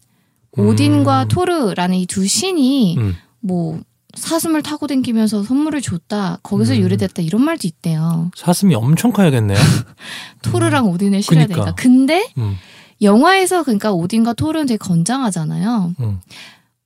오딘과 0.57 1.23
음. 1.23 1.27
토르라는 1.27 1.97
이 1.97 2.05
두 2.07 2.25
신이 2.27 2.97
음. 2.97 3.15
뭐 3.39 3.79
사슴을 4.15 4.63
타고 4.63 4.87
다니면서 4.87 5.43
선물을 5.43 5.81
줬다. 5.81 6.39
거기서 6.43 6.73
음. 6.73 6.79
유래됐다. 6.79 7.21
이런 7.21 7.43
말도 7.43 7.67
있대요. 7.67 8.31
사슴이 8.35 8.73
엄청 8.75 9.11
커야겠네요. 9.11 9.57
토르랑 10.41 10.87
오딘을 10.89 11.21
실어야 11.21 11.45
그니까. 11.45 11.65
되니까. 11.65 11.75
근데 11.81 12.27
음. 12.37 12.55
영화에서 13.01 13.63
그러니까 13.63 13.91
오딘과 13.93 14.33
토르는 14.33 14.65
되게 14.67 14.77
건장하잖아요. 14.77 15.93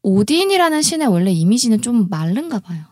음. 0.03 0.10
오딘이라는 0.10 0.81
신의 0.81 1.08
원래 1.08 1.31
이미지는 1.31 1.81
좀 1.81 2.08
마른가 2.10 2.60
봐요. 2.60 2.84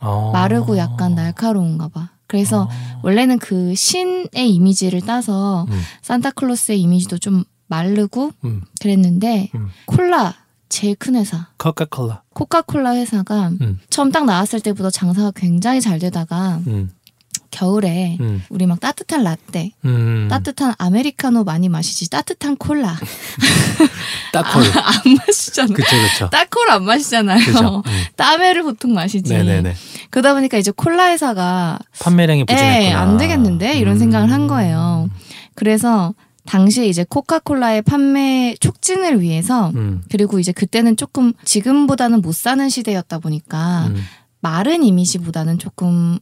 아. 0.00 0.30
마르고 0.32 0.76
약간 0.76 1.14
날카로운가 1.14 1.88
봐. 1.88 2.10
그래서 2.26 2.68
아. 2.70 3.00
원래는 3.02 3.38
그 3.38 3.74
신의 3.74 4.50
이미지를 4.50 5.00
따서 5.00 5.66
음. 5.70 5.80
산타클로스의 6.02 6.80
이미지도 6.80 7.18
좀 7.18 7.44
마르고 7.66 8.32
음. 8.44 8.62
그랬는데 8.80 9.50
음. 9.54 9.68
콜라 9.86 10.34
제일 10.68 10.94
큰 10.96 11.16
회사 11.16 11.48
코카콜라. 11.58 12.22
코카콜라 12.34 12.94
회사가 12.94 13.48
음. 13.60 13.78
처음 13.88 14.12
딱 14.12 14.26
나왔을 14.26 14.60
때부터 14.60 14.90
장사가 14.90 15.32
굉장히 15.34 15.80
잘 15.80 15.98
되다가 15.98 16.60
음. 16.66 16.90
겨울에 17.50 18.16
음. 18.20 18.42
우리 18.50 18.66
막 18.66 18.78
따뜻한 18.80 19.22
라떼, 19.24 19.72
음. 19.84 20.28
따뜻한 20.30 20.74
아메리카노 20.78 21.44
많이 21.44 21.68
마시지 21.68 22.08
따뜻한 22.10 22.56
콜라 22.56 22.96
따콜. 24.32 24.62
안 24.62 25.14
마시잖아. 25.26 25.72
그쵸 25.72 25.88
그쵸. 26.12 26.30
따콜 26.30 26.70
안 26.70 26.84
마시잖아요. 26.84 27.38
음. 27.86 28.04
따메를 28.16 28.62
보통 28.62 28.94
마시지. 28.94 29.32
네네네. 29.32 29.74
그러다 30.10 30.34
보니까 30.34 30.58
이제 30.58 30.70
콜라 30.74 31.10
회사가 31.10 31.78
판매량이 32.00 32.44
부진했구나. 32.44 32.82
예, 32.84 32.92
안 32.92 33.16
되겠는데 33.16 33.78
이런 33.78 33.96
음. 33.96 33.98
생각을 33.98 34.30
한 34.32 34.46
거예요. 34.46 35.08
그래서 35.54 36.14
당시에 36.46 36.86
이제 36.86 37.04
코카콜라의 37.08 37.82
판매 37.82 38.54
촉진을 38.60 39.20
위해서 39.20 39.70
음. 39.74 40.02
그리고 40.10 40.38
이제 40.38 40.52
그때는 40.52 40.96
조금 40.96 41.32
지금보다는 41.44 42.22
못 42.22 42.34
사는 42.34 42.66
시대였다 42.68 43.18
보니까 43.18 43.86
음. 43.88 44.02
마른 44.40 44.82
이미지보다는 44.84 45.58
조금 45.58 46.18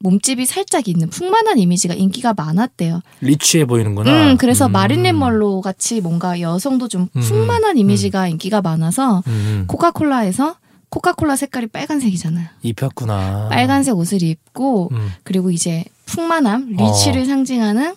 몸집이 0.00 0.44
살짝 0.44 0.88
있는 0.88 1.08
풍만한 1.08 1.58
이미지가 1.58 1.94
인기가 1.94 2.34
많았대요. 2.34 3.00
리치해 3.20 3.64
보이는구나. 3.64 4.10
음, 4.32 4.36
그래서 4.36 4.66
음. 4.66 4.72
마릴린 4.72 5.18
멀로 5.18 5.60
같이 5.60 6.00
뭔가 6.00 6.40
여성도 6.40 6.88
좀 6.88 7.08
음, 7.16 7.20
풍만한 7.20 7.78
이미지가 7.78 8.28
인기가 8.28 8.60
많아서 8.60 9.22
음. 9.26 9.64
코카콜라에서 9.68 10.56
코카콜라 10.90 11.36
색깔이 11.36 11.68
빨간색이잖아요. 11.68 12.46
입혔구나. 12.62 13.48
빨간색 13.50 13.96
옷을 13.96 14.22
입고 14.22 14.90
음. 14.92 15.12
그리고 15.24 15.50
이제 15.50 15.84
풍만함, 16.04 16.76
리치를 16.76 17.22
어. 17.22 17.24
상징하는 17.24 17.94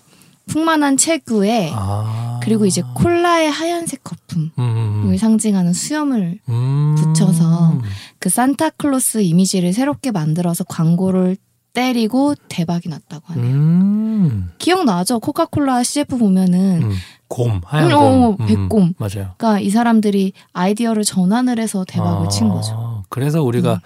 풍만한 0.47 0.97
체구에 0.97 1.71
아. 1.73 2.39
그리고 2.41 2.65
이제 2.65 2.81
콜라의 2.95 3.51
하얀색 3.51 4.03
거품을 4.03 4.51
음. 4.57 5.15
상징하는 5.17 5.73
수염을 5.73 6.39
음. 6.49 6.95
붙여서 6.97 7.81
그 8.17 8.29
산타클로스 8.29 9.21
이미지를 9.21 9.73
새롭게 9.73 10.11
만들어서 10.11 10.63
광고를 10.63 11.37
때리고 11.73 12.35
대박이 12.47 12.89
났다고 12.89 13.23
하네요. 13.27 13.45
음. 13.45 14.51
기억나죠? 14.57 15.19
코카콜라 15.19 15.83
CF 15.83 16.17
보면은 16.17 16.81
음. 16.83 16.91
곰 17.27 17.61
하얀 17.65 17.91
음, 17.91 17.97
곰. 17.97 18.23
어, 18.41 18.45
백곰. 18.47 18.93
맞아요. 18.97 19.33
그러니까 19.37 19.59
이 19.59 19.69
사람들이 19.69 20.33
아이디어를 20.53 21.03
전환을 21.03 21.59
해서 21.59 21.85
대박을 21.87 22.25
아, 22.25 22.29
친 22.29 22.49
거죠. 22.49 23.03
그래서 23.09 23.43
우리가 23.43 23.73
음. 23.73 23.79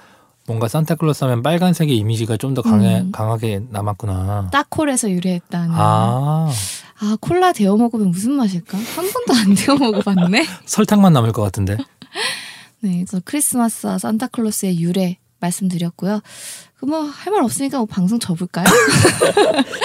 뭔가 0.46 0.68
산타클로스 0.68 1.24
하면 1.25 1.42
빨간색의 1.44 1.96
이미지가 1.98 2.36
좀 2.38 2.54
더 2.54 2.62
강해 2.62 3.00
음. 3.02 3.12
강하게 3.12 3.62
남았구나. 3.70 4.50
따콜에서 4.52 5.10
유래했다는. 5.12 5.70
아. 5.74 6.50
아 7.00 7.18
콜라 7.20 7.52
데워 7.54 7.75
먹으면 7.78 8.12
무슨 8.12 8.34
맛일까? 8.34 8.78
한 8.78 9.12
번도 9.12 9.34
안 9.34 9.54
데워 9.56 9.78
먹어봤네. 9.78 10.46
설탕만 10.66 11.12
남을 11.13 11.32
것 11.32 11.42
같은데. 11.42 11.78
네, 12.82 13.04
그래서 13.06 13.22
크리스마스와 13.24 13.98
산타클로스의 13.98 14.80
유래 14.82 15.18
말씀드렸고요. 15.43 16.21
그 16.77 16.85
뭐 16.85 17.03
할 17.09 17.31
말 17.33 17.43
없으니까 17.43 17.77
뭐 17.77 17.85
방송 17.85 18.19
접을까요? 18.19 18.65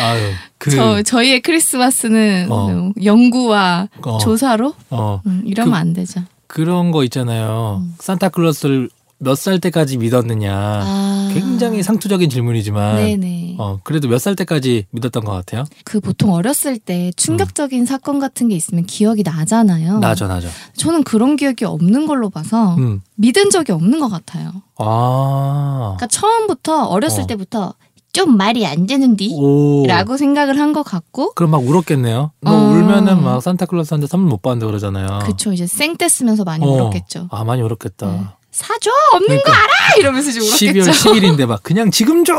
아유, 0.00 0.32
그, 0.58 0.70
저 0.70 1.02
저희의 1.02 1.40
크리스마스는 1.40 2.48
어. 2.50 2.68
뭐 2.68 2.92
연구와 3.02 3.88
어, 4.02 4.18
조사로 4.18 4.74
어, 4.90 5.22
음, 5.26 5.42
이러면 5.46 5.72
그- 5.72 5.78
안 5.78 5.92
되죠. 5.92 6.22
그런 6.48 6.90
거 6.90 7.02
있잖아요. 7.04 7.82
음. 7.84 7.94
산타클로스를 8.00 8.90
몇 9.18 9.34
살 9.36 9.58
때까지 9.60 9.96
믿었느냐. 9.98 10.52
아, 10.54 11.30
굉장히 11.32 11.82
상투적인 11.82 12.28
질문이지만, 12.30 12.96
네네. 12.96 13.56
어, 13.58 13.78
그래도 13.82 14.08
몇 14.08 14.18
살 14.18 14.36
때까지 14.36 14.86
믿었던 14.90 15.24
것 15.24 15.32
같아요? 15.32 15.64
그 15.84 16.00
보통 16.00 16.32
어렸을 16.32 16.78
때 16.78 17.10
충격적인 17.16 17.86
사건 17.86 18.18
같은 18.18 18.48
게 18.48 18.54
있으면 18.56 18.84
기억이 18.84 19.22
나잖아요. 19.22 19.98
나죠, 20.00 20.26
나죠. 20.28 20.48
저는 20.76 21.02
그런 21.04 21.36
기억이 21.36 21.64
없는 21.64 22.06
걸로 22.06 22.28
봐서 22.30 22.74
음. 22.76 23.00
믿은 23.16 23.50
적이 23.50 23.72
없는 23.72 24.00
것 24.00 24.08
같아요. 24.08 24.52
아. 24.78 25.94
그러니까 25.96 26.06
처음부터 26.08 26.84
어렸을 26.86 27.22
어. 27.22 27.26
때부터 27.26 27.74
좀 28.12 28.36
말이 28.36 28.66
안 28.66 28.86
되는디 28.86 29.34
오. 29.34 29.86
라고 29.86 30.16
생각을 30.16 30.58
한 30.58 30.72
것 30.72 30.82
같고 30.82 31.32
그럼 31.34 31.50
막 31.52 31.58
울었겠네요. 31.62 32.32
너 32.40 32.50
어. 32.50 32.56
울면은 32.70 33.22
막 33.22 33.40
산타클로스한테 33.42 34.06
선물 34.06 34.28
못 34.30 34.40
받는다 34.42 34.66
그러잖아요. 34.66 35.20
그쵸 35.24 35.52
이제 35.52 35.66
생떼 35.66 36.08
쓰면서 36.08 36.44
많이 36.44 36.64
어. 36.64 36.68
울었겠죠. 36.68 37.28
아, 37.30 37.44
많이 37.44 37.60
울었겠다. 37.62 38.06
네. 38.10 38.20
사줘 38.56 38.90
없는 39.12 39.26
그러니까 39.26 39.52
거 39.52 39.56
알아 39.56 39.70
이러면서 39.98 40.30
12월 40.30 40.76
울었겠죠. 40.76 40.90
10일인데 40.90 41.44
막 41.44 41.62
그냥 41.62 41.90
지금 41.90 42.24
줘. 42.24 42.34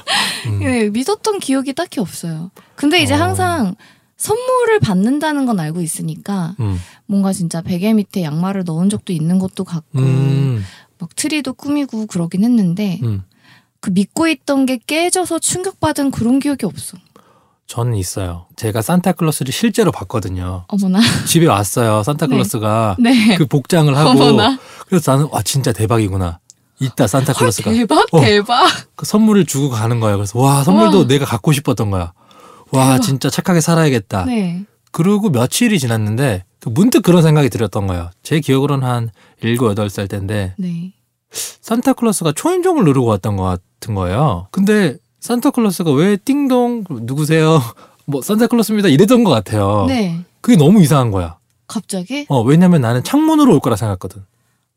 음. 0.46 0.60
네, 0.60 0.88
믿었던 0.88 1.38
기억이 1.38 1.74
딱히 1.74 2.00
없어요. 2.00 2.50
근데 2.76 3.02
이제 3.02 3.12
어. 3.12 3.18
항상 3.18 3.74
선물을 4.16 4.80
받는다는 4.80 5.44
건 5.44 5.60
알고 5.60 5.82
있으니까 5.82 6.56
음. 6.60 6.78
뭔가 7.04 7.34
진짜 7.34 7.60
베개 7.60 7.92
밑에 7.92 8.22
양말을 8.22 8.64
넣은 8.64 8.88
적도 8.88 9.12
있는 9.12 9.38
것도 9.38 9.64
같고 9.64 9.98
음. 9.98 10.64
막 10.98 11.14
트리도 11.14 11.52
꾸미고 11.52 12.06
그러긴 12.06 12.42
했는데 12.42 12.98
음. 13.02 13.22
그 13.80 13.90
믿고 13.90 14.28
있던 14.28 14.64
게 14.64 14.78
깨져서 14.78 15.40
충격받은 15.40 16.10
그런 16.10 16.38
기억이 16.38 16.64
없어. 16.64 16.96
저는 17.70 17.94
있어요. 17.94 18.46
제가 18.56 18.82
산타클로스를 18.82 19.52
실제로 19.52 19.92
봤거든요. 19.92 20.64
어머나. 20.66 20.98
집에 21.24 21.46
왔어요. 21.46 22.02
산타클로스가 22.02 22.96
네. 22.98 23.36
그 23.36 23.46
복장을 23.46 23.96
하고 23.96 24.10
어머나. 24.10 24.58
그래서 24.88 25.12
나는 25.12 25.28
와 25.30 25.40
진짜 25.42 25.70
대박이구나. 25.72 26.40
있다 26.80 27.04
헐, 27.04 27.08
산타클로스가 27.08 27.70
대박 27.70 28.12
어. 28.12 28.20
대박. 28.22 28.66
그 28.96 29.06
선물을 29.06 29.46
주고 29.46 29.70
가는 29.70 30.00
거예요. 30.00 30.16
그래서 30.16 30.36
와 30.40 30.64
선물도 30.64 30.98
와. 30.98 31.06
내가 31.06 31.24
갖고 31.24 31.52
싶었던 31.52 31.92
거야. 31.92 32.12
와 32.72 32.86
대박. 32.94 33.02
진짜 33.02 33.30
착하게 33.30 33.60
살아야겠다. 33.60 34.24
네. 34.24 34.64
그리고 34.90 35.30
며칠이 35.30 35.78
지났는데 35.78 36.42
그 36.58 36.70
문득 36.70 37.02
그런 37.02 37.22
생각이 37.22 37.50
들었던 37.50 37.86
거예요. 37.86 38.10
제 38.24 38.40
기억으로는 38.40 38.84
한 38.84 39.10
7, 39.42 39.56
8살 39.58 40.10
때인데 40.10 40.54
네. 40.58 40.92
산타클로스가 41.30 42.32
초인종을 42.32 42.82
누르고 42.82 43.06
왔던 43.06 43.36
것 43.36 43.44
같은 43.44 43.94
거예요. 43.94 44.48
근데 44.50 44.96
산타클로스가 45.20 45.92
왜 45.92 46.16
띵동 46.16 46.84
누구세요? 47.02 47.60
뭐 48.06 48.22
산타클로스입니다 48.22 48.88
이랬던 48.88 49.22
것 49.24 49.30
같아요. 49.30 49.84
네. 49.86 50.24
그게 50.40 50.56
너무 50.56 50.80
이상한 50.82 51.10
거야. 51.10 51.36
갑자기? 51.66 52.26
어 52.28 52.42
왜냐면 52.42 52.80
나는 52.80 53.04
창문으로 53.04 53.52
올 53.54 53.60
거라 53.60 53.76
생각했거든. 53.76 54.24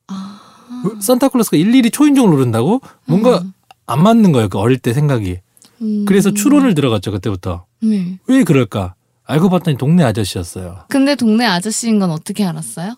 아. 0.07 0.39
왜 0.85 1.01
산타클로스가 1.01 1.57
일일이 1.57 1.89
초인종을 1.89 2.29
누른다고 2.31 2.81
뭔가 3.05 3.39
음. 3.39 3.53
안 3.85 4.03
맞는 4.03 4.31
거예요. 4.31 4.49
그 4.49 4.59
어릴 4.59 4.77
때 4.77 4.93
생각이. 4.93 5.39
음. 5.81 6.05
그래서 6.05 6.31
추론을 6.31 6.75
들어갔죠 6.75 7.11
그때부터. 7.11 7.65
네. 7.81 8.19
왜 8.27 8.43
그럴까? 8.43 8.93
알고 9.25 9.49
봤더니 9.49 9.77
동네 9.77 10.03
아저씨였어요. 10.03 10.79
근데 10.89 11.15
동네 11.15 11.45
아저씨인 11.45 11.99
건 11.99 12.11
어떻게 12.11 12.45
알았어요? 12.45 12.95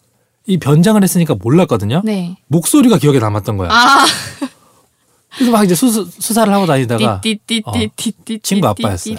이 0.48 0.58
변장을 0.58 1.02
했으니까 1.02 1.36
몰랐거든요. 1.36 2.02
네. 2.04 2.38
목소리가 2.48 2.98
기억에 2.98 3.20
남았던 3.20 3.58
거야. 3.58 3.70
아. 3.72 4.06
그래서 5.36 5.52
막 5.52 5.64
이제 5.64 5.76
수수, 5.76 6.06
수사를 6.06 6.52
하고 6.52 6.66
다니다가 6.66 7.22
띠띠띠띠띠띠. 7.22 8.40
친구 8.42 8.68
아빠였어요. 8.68 9.16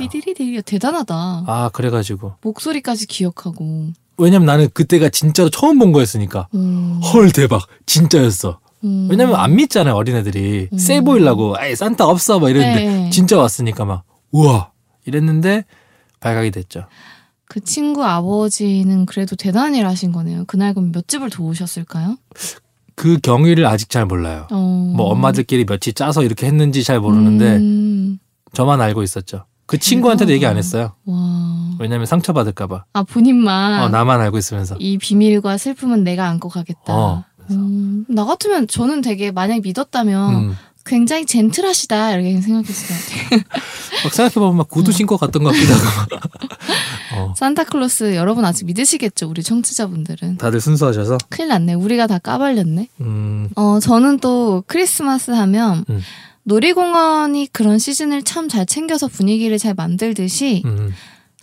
대단하다. 0.64 1.44
아 1.46 1.70
그래가지고 1.72 2.34
목소리까지 2.42 3.06
기억하고. 3.06 3.88
왜냐면 4.18 4.46
나는 4.46 4.68
그때가 4.72 5.10
진짜로 5.10 5.50
처음 5.50 5.78
본 5.78 5.92
거였으니까 5.92 6.48
음. 6.54 7.00
헐 7.02 7.30
대박 7.32 7.66
진짜였어. 7.84 8.58
음. 8.84 9.08
왜냐면 9.10 9.36
안 9.36 9.56
믿잖아요 9.56 9.94
어린애들이 9.94 10.68
음. 10.72 10.78
세 10.78 11.00
보이려고 11.00 11.56
아이 11.56 11.74
산타 11.76 12.06
없어 12.06 12.38
막 12.38 12.50
이랬는데 12.50 12.84
네. 12.84 13.10
진짜 13.10 13.36
왔으니까 13.38 13.84
막 13.84 14.04
우와 14.32 14.70
이랬는데 15.04 15.64
발각이 16.20 16.50
됐죠. 16.50 16.86
그 17.48 17.62
친구 17.62 18.04
아버지는 18.04 19.06
그래도 19.06 19.36
대단한 19.36 19.74
일 19.74 19.86
하신 19.86 20.12
거네요. 20.12 20.44
그날 20.46 20.74
그럼 20.74 20.92
몇 20.92 21.08
집을 21.08 21.30
도우셨을까요? 21.30 22.16
그 22.96 23.18
경위를 23.18 23.66
아직 23.66 23.90
잘 23.90 24.06
몰라요. 24.06 24.48
어. 24.50 24.92
뭐 24.96 25.06
엄마들끼리 25.10 25.66
며칠 25.66 25.92
짜서 25.92 26.22
이렇게 26.24 26.46
했는지 26.46 26.82
잘 26.82 26.98
모르는데 26.98 27.56
음. 27.56 28.18
저만 28.54 28.80
알고 28.80 29.02
있었죠. 29.02 29.44
그 29.66 29.78
친구한테도. 29.78 30.32
얘기 30.32 30.46
안 30.46 30.56
했어요. 30.56 30.92
와. 31.04 31.76
왜냐면 31.78 32.06
상처받을까봐. 32.06 32.84
아 32.92 33.02
본인만 33.02 33.82
어, 33.82 33.88
나만 33.90 34.20
알고 34.22 34.38
있으면서. 34.38 34.76
이 34.78 34.96
비밀과 34.96 35.58
슬픔은 35.58 36.04
내가 36.04 36.26
안고 36.28 36.48
가겠다. 36.48 36.94
어. 36.94 37.24
음, 37.50 38.04
나 38.08 38.24
같으면 38.24 38.66
저는 38.66 39.02
되게 39.02 39.30
만약 39.30 39.60
믿었다면 39.62 40.34
음. 40.34 40.56
굉장히 40.86 41.26
젠틀하시다 41.26 42.12
이렇게 42.12 42.40
생각했을 42.40 42.88
것 42.88 42.94
같아요. 43.04 43.40
막 44.04 44.14
생각해보면 44.14 44.56
막 44.56 44.68
구두 44.68 44.92
신고 44.92 45.16
갔던 45.16 45.42
것 45.42 45.52
같기도 45.52 45.74
하고. 45.74 46.16
어, 47.16 47.34
산타클로스 47.36 48.14
여러분 48.14 48.44
아직 48.44 48.64
믿으시겠죠? 48.66 49.28
우리 49.28 49.42
청취자분들은. 49.42 50.36
다들 50.38 50.60
순수하셔서. 50.60 51.18
큰일 51.28 51.48
났네. 51.48 51.74
우리가 51.74 52.06
다 52.06 52.18
까발렸네. 52.18 52.88
음, 53.00 53.48
어, 53.56 53.80
저는 53.80 54.18
또 54.20 54.62
크리스마스 54.66 55.30
하면 55.32 55.84
음. 55.88 56.02
놀이공원이 56.44 57.48
그런 57.52 57.78
시즌을 57.78 58.22
참 58.22 58.48
잘 58.48 58.64
챙겨서 58.66 59.08
분위기를 59.08 59.58
잘 59.58 59.74
만들듯이 59.74 60.62
음. 60.64 60.92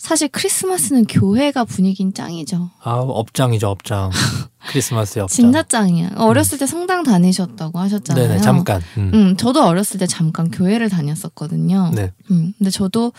사실 0.03 0.27
크리스마스는 0.27 1.05
교회가 1.05 1.63
분위기는 1.63 2.13
짱이죠. 2.13 2.71
아, 2.83 2.91
업장이죠, 2.95 3.69
업장. 3.69 4.11
크리스마스의 4.67 5.23
업장. 5.23 5.33
진짜 5.33 5.63
짱이야. 5.63 6.15
어렸을 6.17 6.57
때 6.57 6.65
성당 6.65 7.03
다니셨다고 7.03 7.79
하셨잖아요. 7.79 8.27
네네, 8.27 8.41
잠깐. 8.41 8.81
음. 8.97 9.11
음, 9.13 9.37
저도 9.37 9.63
어렸을 9.63 10.01
때 10.01 10.05
잠깐 10.05 10.51
교회를 10.51 10.89
다녔었거든요. 10.89 11.91
네. 11.95 12.11
음, 12.31 12.53
근데 12.57 12.69
저도 12.69 13.13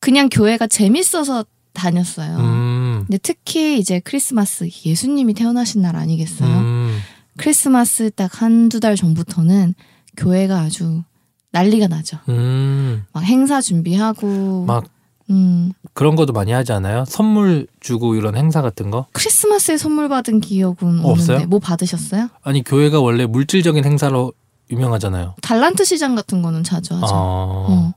그냥 0.00 0.28
교회가 0.28 0.66
재밌어서 0.66 1.44
다녔어요. 1.72 2.38
음. 2.38 3.04
근데 3.06 3.18
특히 3.18 3.78
이제 3.78 4.00
크리스마스 4.00 4.68
예수님이 4.84 5.32
태어나신 5.32 5.80
날 5.80 5.94
아니겠어요? 5.94 6.58
음. 6.58 6.98
크리스마스 7.36 8.10
딱 8.10 8.42
한두 8.42 8.80
달 8.80 8.96
전부터는 8.96 9.74
교회가 10.16 10.58
아주 10.58 11.04
난리가 11.52 11.86
나죠. 11.86 12.18
음. 12.30 13.04
막 13.12 13.22
행사 13.22 13.60
준비하고 13.60 14.64
막 14.66 14.95
음, 15.30 15.72
그런 15.92 16.14
것도 16.16 16.32
많이 16.32 16.52
하지 16.52 16.72
않아요? 16.72 17.04
선물 17.06 17.66
주고 17.80 18.14
이런 18.14 18.36
행사 18.36 18.62
같은 18.62 18.90
거? 18.90 19.06
크리스마스에 19.12 19.76
선물 19.76 20.08
받은 20.08 20.40
기억은 20.40 20.76
어, 21.04 21.08
없는데 21.10 21.10
없어요? 21.32 21.46
뭐 21.48 21.58
받으셨어요? 21.58 22.28
아니, 22.42 22.62
교회가 22.62 23.00
원래 23.00 23.26
물질적인 23.26 23.84
행사로 23.84 24.32
유명하잖아요. 24.70 25.34
달란트 25.42 25.84
시장 25.84 26.14
같은 26.14 26.42
거는 26.42 26.62
자주 26.64 26.94
하죠. 26.94 27.06
어. 27.06 27.66
어. 27.68 27.92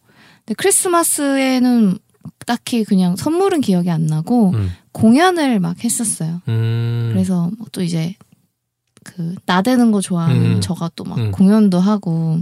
근데 0.45 0.53
크리스마스에는 0.55 1.97
딱히 2.45 2.83
그냥 2.83 3.15
선물은 3.15 3.61
기억이 3.61 3.89
안 3.89 4.05
나고 4.05 4.51
음. 4.51 4.71
공연을 4.91 5.59
막 5.59 5.83
했었어요. 5.83 6.41
음. 6.47 7.09
그래서 7.13 7.49
뭐또 7.57 7.81
이제 7.83 8.15
그 9.03 9.35
나대는 9.45 9.91
거 9.91 10.01
좋아하는 10.01 10.55
음. 10.57 10.61
저가 10.61 10.89
또막 10.95 11.17
음. 11.17 11.31
공연도 11.31 11.79
하고 11.79 12.39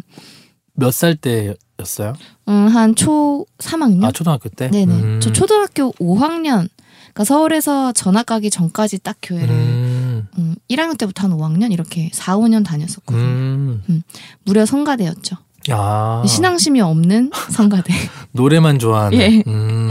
몇 0.74 0.90
살 0.92 1.16
때 1.16 1.56
였어요? 1.80 2.14
음, 2.48 2.68
한 2.68 2.96
초 2.96 3.46
3학년? 3.60 4.04
아, 4.06 4.12
초등학교 4.12 4.50
때? 4.50 4.70
네네. 4.70 4.94
음. 4.94 5.20
저 5.22 5.32
초등학교 5.32 5.92
5학년 5.94 6.68
그러니까 7.14 7.24
서울에서 7.26 7.92
전학 7.94 8.26
가기 8.26 8.50
전까지 8.50 9.00
딱 9.00 9.18
교회를 9.22 9.50
음. 9.50 10.28
음, 10.38 10.56
1학년 10.70 10.98
때부터 10.98 11.24
한 11.28 11.38
5학년 11.38 11.72
이렇게 11.72 12.10
4, 12.14 12.38
5년 12.38 12.64
다녔었거든요. 12.66 13.22
음. 13.24 14.04
무려 14.44 14.66
성가대였죠. 14.66 15.36
야. 15.72 16.24
신앙심이 16.26 16.80
없는 16.82 17.32
성가대. 17.52 17.94
노래만 18.34 18.80
좋아하는. 18.80 19.18
예. 19.20 19.44
음. 19.48 19.90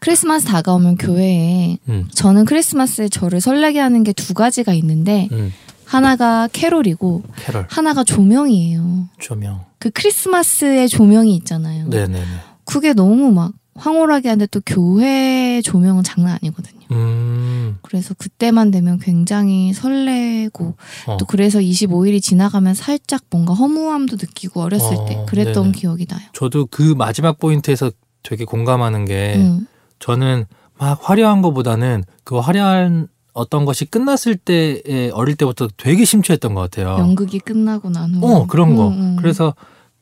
크리스마스 0.00 0.44
다가오면 0.46 0.96
교회에 0.98 1.78
음. 1.88 2.08
저는 2.14 2.44
크리스마스에 2.44 3.08
저를 3.08 3.40
설레게 3.40 3.78
하는 3.80 4.02
게 4.04 4.12
두 4.12 4.34
가지가 4.34 4.72
있는데 4.74 5.28
음. 5.32 5.52
하나가 5.86 6.48
캐롤이고 6.52 7.22
캐럴. 7.36 7.66
하나가 7.68 8.04
조명이에요. 8.04 9.08
조명. 9.18 9.64
그 9.78 9.90
크리스마스의 9.90 10.88
조명이 10.88 11.34
있잖아요. 11.36 11.88
네네네. 11.88 12.24
그게 12.64 12.92
너무 12.94 13.30
막 13.32 13.52
황홀하게 13.76 14.28
하는데 14.28 14.46
또 14.46 14.60
교회 14.64 15.60
조명은 15.62 16.04
장난 16.04 16.38
아니거든요. 16.40 16.80
음. 16.92 17.78
그래서 17.82 18.14
그때만 18.14 18.70
되면 18.70 18.98
굉장히 18.98 19.72
설레고 19.72 20.74
어. 21.08 21.16
또 21.16 21.26
그래서 21.26 21.58
25일이 21.58 22.22
지나가면 22.22 22.74
살짝 22.74 23.22
뭔가 23.30 23.52
허무함도 23.52 24.16
느끼고 24.16 24.62
어렸을 24.62 24.96
어, 24.96 25.04
때 25.06 25.24
그랬던 25.26 25.64
네네. 25.64 25.72
기억이 25.78 26.06
나요. 26.06 26.20
저도 26.32 26.66
그 26.70 26.94
마지막 26.96 27.38
포인트에서 27.38 27.90
되게 28.22 28.44
공감하는 28.44 29.04
게 29.04 29.34
음, 29.36 29.66
저는 29.98 30.46
막 30.78 30.98
화려한 31.02 31.42
것보다는 31.42 32.04
그 32.22 32.38
화려한 32.38 33.08
어떤 33.34 33.64
것이 33.64 33.84
끝났을 33.84 34.36
때에 34.36 35.10
어릴 35.12 35.34
때부터 35.34 35.68
되게 35.76 36.04
심취했던 36.04 36.54
것 36.54 36.60
같아요. 36.62 36.96
연극이 36.98 37.40
끝나고 37.40 37.90
난 37.90 38.14
후. 38.14 38.26
어 38.26 38.46
그런 38.46 38.76
거. 38.76 38.88
음, 38.88 38.92
음. 38.92 39.16
그래서 39.16 39.54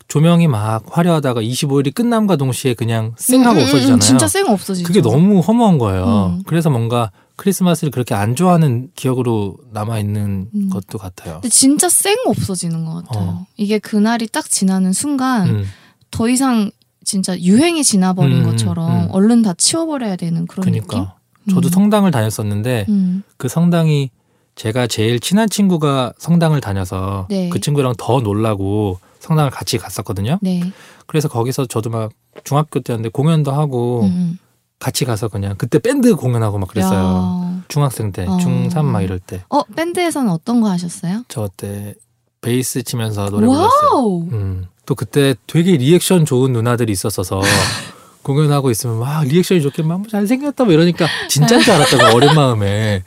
조명이 0.07 0.47
막 0.47 0.85
화려하다가 0.91 1.41
25일이 1.41 1.95
끝남과 1.95 2.37
동시에 2.37 2.75
그냥 2.75 3.15
쌩하고 3.17 3.53
음, 3.53 3.57
음, 3.57 3.63
없어지잖아요. 3.63 3.97
음, 3.97 4.01
진짜 4.01 4.29
쌩 4.29 4.47
없어지죠. 4.47 4.87
그게 4.87 5.01
너무 5.01 5.41
허무한 5.41 5.79
거예요. 5.79 6.37
음. 6.37 6.43
그래서 6.47 6.69
뭔가 6.69 7.11
크리스마스를 7.37 7.91
그렇게 7.91 8.15
안 8.15 8.37
좋아하는 8.37 8.91
기억으로 8.95 9.57
남아 9.73 9.99
있는 9.99 10.51
음. 10.55 10.69
것도 10.69 10.99
같아요. 10.99 11.37
근데 11.37 11.49
진짜 11.49 11.89
쌩 11.89 12.15
없어지는 12.27 12.85
것 12.85 13.07
같아요. 13.07 13.29
어. 13.29 13.47
이게 13.57 13.79
그날이 13.79 14.29
딱 14.29 14.49
지나는 14.51 14.93
순간 14.93 15.49
음. 15.49 15.65
더 16.11 16.29
이상 16.29 16.71
진짜 17.05 17.39
유행이 17.39 17.83
지나버린 17.83 18.41
음, 18.41 18.45
것처럼 18.45 19.05
음. 19.05 19.09
얼른 19.13 19.41
다 19.41 19.55
치워버려야 19.55 20.17
되는 20.17 20.47
그런 20.47 20.67
느낌? 20.67 20.87
그러니까 20.87 21.17
저도 21.51 21.69
음. 21.69 21.71
성당을 21.71 22.11
다녔었는데 22.11 22.87
음. 22.89 23.23
그 23.37 23.49
성당이 23.49 24.11
제가 24.55 24.87
제일 24.87 25.19
친한 25.19 25.49
친구가 25.49 26.13
성당을 26.19 26.61
다녀서 26.61 27.27
네. 27.31 27.49
그 27.49 27.61
친구랑 27.61 27.95
더 27.99 28.21
놀라고 28.21 28.99
성당을 29.21 29.51
같이 29.51 29.79
갔었거든요. 29.79 30.39
네. 30.43 30.63
그래서 31.07 31.29
거기서 31.29 31.67
저도 31.67 31.91
막 31.91 32.11
중학교 32.45 32.81
때였는데 32.81 33.09
공연도 33.11 33.53
하고 33.53 34.03
음, 34.05 34.39
같이 34.79 35.05
가서 35.05 35.29
그냥 35.29 35.55
그때 35.57 35.79
밴드 35.79 36.15
공연하고 36.15 36.59
막 36.59 36.67
음. 36.67 36.69
그랬어요. 36.69 36.99
야. 36.99 37.63
중학생 37.69 38.13
때, 38.13 38.27
어. 38.27 38.37
중3 38.39 38.83
막 38.85 39.01
이럴 39.03 39.19
때. 39.19 39.43
어 39.49 39.63
밴드에서는 39.65 40.31
어떤 40.31 40.61
거 40.61 40.69
하셨어요? 40.71 41.25
저 41.29 41.57
때 41.57 41.95
베이스 42.41 42.83
치면서 42.83 43.31
노래 43.31 43.47
불렀어요. 43.47 44.19
음. 44.33 44.67
또 44.85 44.95
그때 44.95 45.35
되게 45.47 45.77
리액션 45.77 46.25
좋은 46.27 46.53
누나들이 46.53 46.93
있었어서 46.93 47.41
공연하고 48.23 48.71
있으면 48.71 48.99
막 48.99 49.25
리액션이 49.25 49.63
좋게 49.63 49.83
막 49.83 50.09
잘생겼다 50.09 50.65
뭐 50.65 50.73
이러니까 50.73 51.07
진짜인 51.29 51.61
줄 51.63 51.73
알았다고 51.73 52.17
어린 52.17 52.35
마음에 52.35 53.03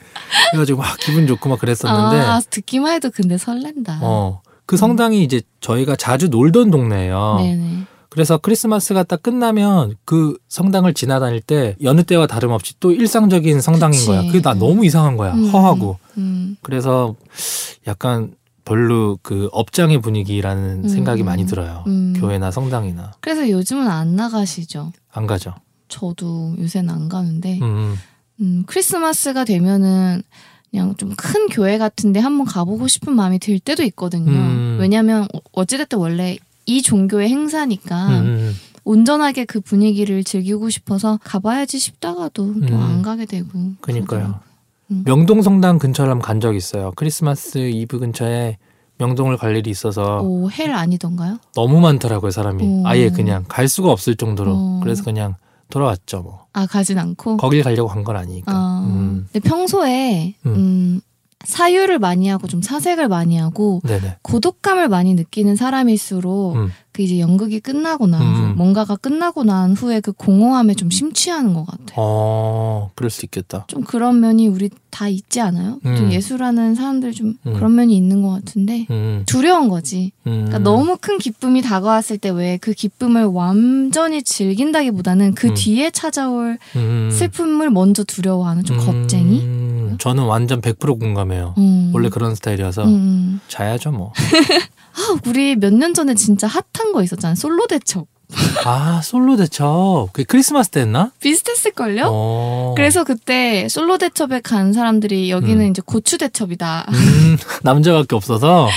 그래가지고 0.50 0.80
막 0.80 0.96
기분 0.98 1.26
좋고 1.26 1.48
막 1.48 1.58
그랬었는데 1.58 2.18
아 2.18 2.40
듣기만 2.50 2.92
해도 2.94 3.10
근데 3.14 3.38
설렌다. 3.38 4.00
어. 4.02 4.42
그 4.66 4.76
성당이 4.76 5.22
이제 5.22 5.42
저희가 5.60 5.96
자주 5.96 6.28
놀던 6.28 6.70
동네예요. 6.70 7.36
네네. 7.38 7.86
그래서 8.10 8.38
크리스마스가 8.38 9.02
딱 9.04 9.22
끝나면 9.22 9.94
그 10.04 10.36
성당을 10.48 10.94
지나다닐 10.94 11.40
때 11.40 11.76
여느 11.82 12.02
때와 12.02 12.26
다름없이 12.26 12.74
또 12.80 12.90
일상적인 12.90 13.60
성당인 13.60 13.92
그치. 13.98 14.06
거야. 14.06 14.22
그게 14.22 14.40
나 14.40 14.54
너무 14.54 14.84
이상한 14.86 15.16
거야. 15.16 15.34
음. 15.34 15.48
허하고. 15.50 15.98
음. 16.16 16.56
그래서 16.62 17.14
약간 17.86 18.32
별로 18.66 19.18
그 19.22 19.48
업장의 19.52 20.02
분위기라는 20.02 20.82
음. 20.84 20.88
생각이 20.88 21.22
많이 21.22 21.46
들어요. 21.46 21.84
음. 21.86 22.12
교회나 22.18 22.50
성당이나 22.50 23.12
그래서 23.20 23.48
요즘은 23.48 23.88
안 23.88 24.14
나가시죠? 24.16 24.92
안 25.12 25.26
가죠. 25.26 25.54
저도 25.88 26.56
요새는 26.58 26.90
안 26.92 27.08
가는데 27.08 27.58
음, 27.62 27.94
음, 28.40 28.64
크리스마스가 28.66 29.44
되면은 29.44 30.22
그냥 30.70 30.94
좀 30.96 31.14
큰 31.16 31.46
교회 31.48 31.78
같은데 31.78 32.18
한번 32.20 32.44
가보고 32.44 32.88
싶은 32.88 33.14
마음이 33.14 33.38
들 33.38 33.58
때도 33.60 33.82
있거든요. 33.84 34.32
음. 34.32 34.76
왜냐하면 34.80 35.22
어- 35.32 35.40
어찌됐든 35.52 35.96
원래 35.98 36.36
이 36.66 36.82
종교의 36.82 37.28
행사니까 37.28 38.08
음, 38.08 38.26
음. 38.26 38.54
온전하게 38.82 39.44
그 39.44 39.60
분위기를 39.60 40.24
즐기고 40.24 40.70
싶어서 40.70 41.18
가봐야지 41.22 41.78
싶다가도 41.78 42.54
또 42.66 42.74
음. 42.74 42.82
안 42.82 43.02
가게 43.02 43.24
되고. 43.26 43.48
그니까요. 43.80 44.40
음. 44.90 45.02
명동 45.04 45.42
성당 45.42 45.78
근처를 45.78 46.10
한번 46.10 46.24
간적 46.26 46.54
있어요. 46.56 46.92
크리스마스 46.96 47.58
이브 47.58 47.98
근처에 47.98 48.58
명동을 48.98 49.36
갈 49.36 49.56
일이 49.56 49.70
있어서 49.70 50.20
오, 50.22 50.48
hell 50.50 50.72
아니던가요? 50.72 51.38
너무 51.54 51.80
많더라고요 51.80 52.30
사람이. 52.30 52.62
오. 52.64 52.86
아예 52.86 53.10
그냥 53.10 53.44
갈 53.48 53.68
수가 53.68 53.90
없을 53.92 54.16
정도로. 54.16 54.52
오. 54.52 54.80
그래서 54.82 55.02
그냥 55.04 55.34
돌아왔죠 55.70 56.22
뭐. 56.22 56.46
아, 56.52 56.66
가진 56.66 56.98
않고. 56.98 57.36
거길 57.36 57.62
가려고 57.62 57.88
간 57.88 58.04
건 58.04 58.16
아니니까. 58.16 58.52
아, 58.52 58.86
음. 58.88 59.28
근데 59.32 59.46
평소에 59.46 60.34
음. 60.46 60.54
음, 60.54 61.00
사유를 61.44 61.98
많이 61.98 62.28
하고 62.28 62.46
좀 62.46 62.62
사색을 62.62 63.08
많이 63.08 63.36
하고 63.36 63.80
네네. 63.84 64.18
고독감을 64.22 64.88
많이 64.88 65.14
느끼는 65.14 65.56
사람일수록 65.56 66.56
음. 66.56 66.70
그 66.96 67.02
이제 67.02 67.18
연극이 67.20 67.60
끝나고 67.60 68.06
난 68.06 68.22
후, 68.22 68.42
음. 68.44 68.54
뭔가가 68.56 68.96
끝나고 68.96 69.44
난 69.44 69.72
후에 69.74 70.00
그 70.00 70.12
공허함에 70.12 70.72
좀 70.72 70.88
심취하는 70.88 71.52
것 71.52 71.66
같아요. 71.66 71.94
어, 71.96 72.90
그럴 72.94 73.10
수 73.10 73.26
있겠다. 73.26 73.64
좀 73.68 73.82
그런 73.84 74.18
면이 74.20 74.48
우리 74.48 74.70
다 74.88 75.08
있지 75.08 75.42
않아요? 75.42 75.78
좀 75.82 75.92
음. 75.92 76.12
예술하는 76.12 76.74
사람들 76.74 77.12
좀 77.12 77.34
음. 77.46 77.52
그런 77.52 77.74
면이 77.74 77.94
있는 77.94 78.22
것 78.22 78.30
같은데 78.30 78.86
음. 78.90 79.24
두려운 79.26 79.68
거지. 79.68 80.12
음. 80.26 80.46
그러니까 80.46 80.58
너무 80.60 80.96
큰 80.98 81.18
기쁨이 81.18 81.60
다가왔을 81.60 82.16
때 82.16 82.30
왜 82.30 82.56
그 82.62 82.72
기쁨을 82.72 83.24
완전히 83.26 84.22
즐긴다기보다는 84.22 85.34
그 85.34 85.48
음. 85.48 85.54
뒤에 85.54 85.90
찾아올 85.90 86.56
음. 86.76 87.10
슬픔을 87.12 87.68
먼저 87.68 88.04
두려워하는 88.04 88.64
좀 88.64 88.78
겁쟁이. 88.78 89.40
음. 89.40 89.96
저는 90.00 90.24
완전 90.24 90.62
100% 90.62 90.98
공감해요. 90.98 91.54
음. 91.58 91.90
원래 91.94 92.08
그런 92.08 92.34
스타일이어서. 92.34 92.86
자야죠 93.48 93.90
뭐. 93.92 94.12
아, 94.96 95.16
우리 95.26 95.56
몇 95.56 95.72
년 95.72 95.92
전에 95.94 96.14
진짜 96.14 96.46
핫한 96.46 96.92
거 96.92 97.02
있었잖아요. 97.02 97.34
솔로 97.36 97.66
대첩. 97.66 98.06
아 98.64 99.00
솔로 99.04 99.36
대첩. 99.36 100.08
그게 100.12 100.24
크리스마스 100.24 100.70
때였나? 100.70 101.12
비슷했을걸요? 101.20 102.08
어. 102.10 102.74
그래서 102.76 103.04
그때 103.04 103.68
솔로 103.68 103.98
대첩에 103.98 104.40
간 104.40 104.72
사람들이 104.72 105.30
여기는 105.30 105.64
음. 105.64 105.70
이제 105.70 105.80
고추 105.84 106.18
대첩이다. 106.18 106.86
음, 106.88 107.36
남자밖에 107.62 108.16
없어서 108.16 108.68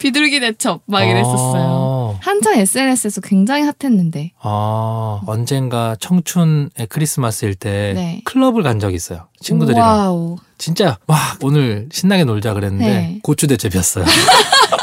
비둘기 0.00 0.40
대첩 0.40 0.82
막 0.86 1.04
이랬었어요. 1.04 1.62
어. 1.68 2.18
한창 2.20 2.58
SNS에서 2.58 3.20
굉장히 3.20 3.62
hot했는데. 3.62 4.32
아, 4.40 5.20
언젠가 5.26 5.94
청춘의 6.00 6.70
크리스마스일 6.88 7.54
때 7.54 7.92
네. 7.94 8.20
클럽을 8.24 8.64
간 8.64 8.80
적이 8.80 8.96
있어요. 8.96 9.28
친구들이랑. 9.40 9.86
와우. 9.86 10.36
진짜 10.58 10.98
와 11.06 11.16
오늘 11.42 11.86
신나게 11.92 12.24
놀자 12.24 12.54
그랬는데 12.54 12.84
네. 12.86 13.18
고추 13.22 13.46
대첩이었어요. 13.46 14.04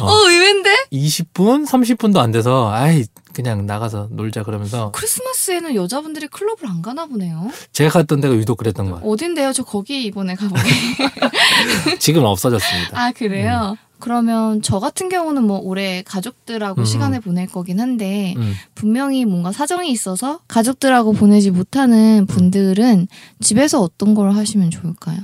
어. 0.00 0.04
어, 0.04 0.28
의외인데? 0.28 0.70
20분, 0.92 1.66
30분도 1.66 2.18
안 2.18 2.30
돼서 2.32 2.70
아이 2.72 3.04
그냥 3.32 3.66
나가서 3.66 4.08
놀자 4.10 4.42
그러면서 4.42 4.90
크리스마스에는 4.92 5.74
여자분들이 5.74 6.28
클럽을 6.28 6.68
안 6.68 6.82
가나 6.82 7.06
보네요. 7.06 7.50
제가 7.72 7.90
갔던 7.90 8.20
데가 8.20 8.34
유독 8.34 8.56
그랬던 8.56 8.90
거예요. 8.90 9.04
어딘데요? 9.04 9.52
저 9.52 9.64
거기 9.64 10.04
이번에 10.04 10.34
가보게. 10.34 10.60
지금 11.98 12.24
없어졌습니다. 12.24 13.00
아, 13.00 13.12
그래요? 13.12 13.76
그러면 14.02 14.62
저 14.62 14.80
같은 14.80 15.08
경우는 15.08 15.44
뭐 15.44 15.58
올해 15.60 16.02
가족들하고 16.02 16.80
음. 16.80 16.84
시간을 16.84 17.20
보낼 17.20 17.46
거긴 17.46 17.78
한데 17.78 18.34
음. 18.36 18.54
분명히 18.74 19.24
뭔가 19.24 19.52
사정이 19.52 19.92
있어서 19.92 20.40
가족들하고 20.48 21.12
보내지 21.12 21.52
못하는 21.52 22.26
분들은 22.26 23.06
집에서 23.40 23.80
어떤 23.80 24.14
걸 24.14 24.32
하시면 24.32 24.70
좋을까요? 24.70 25.18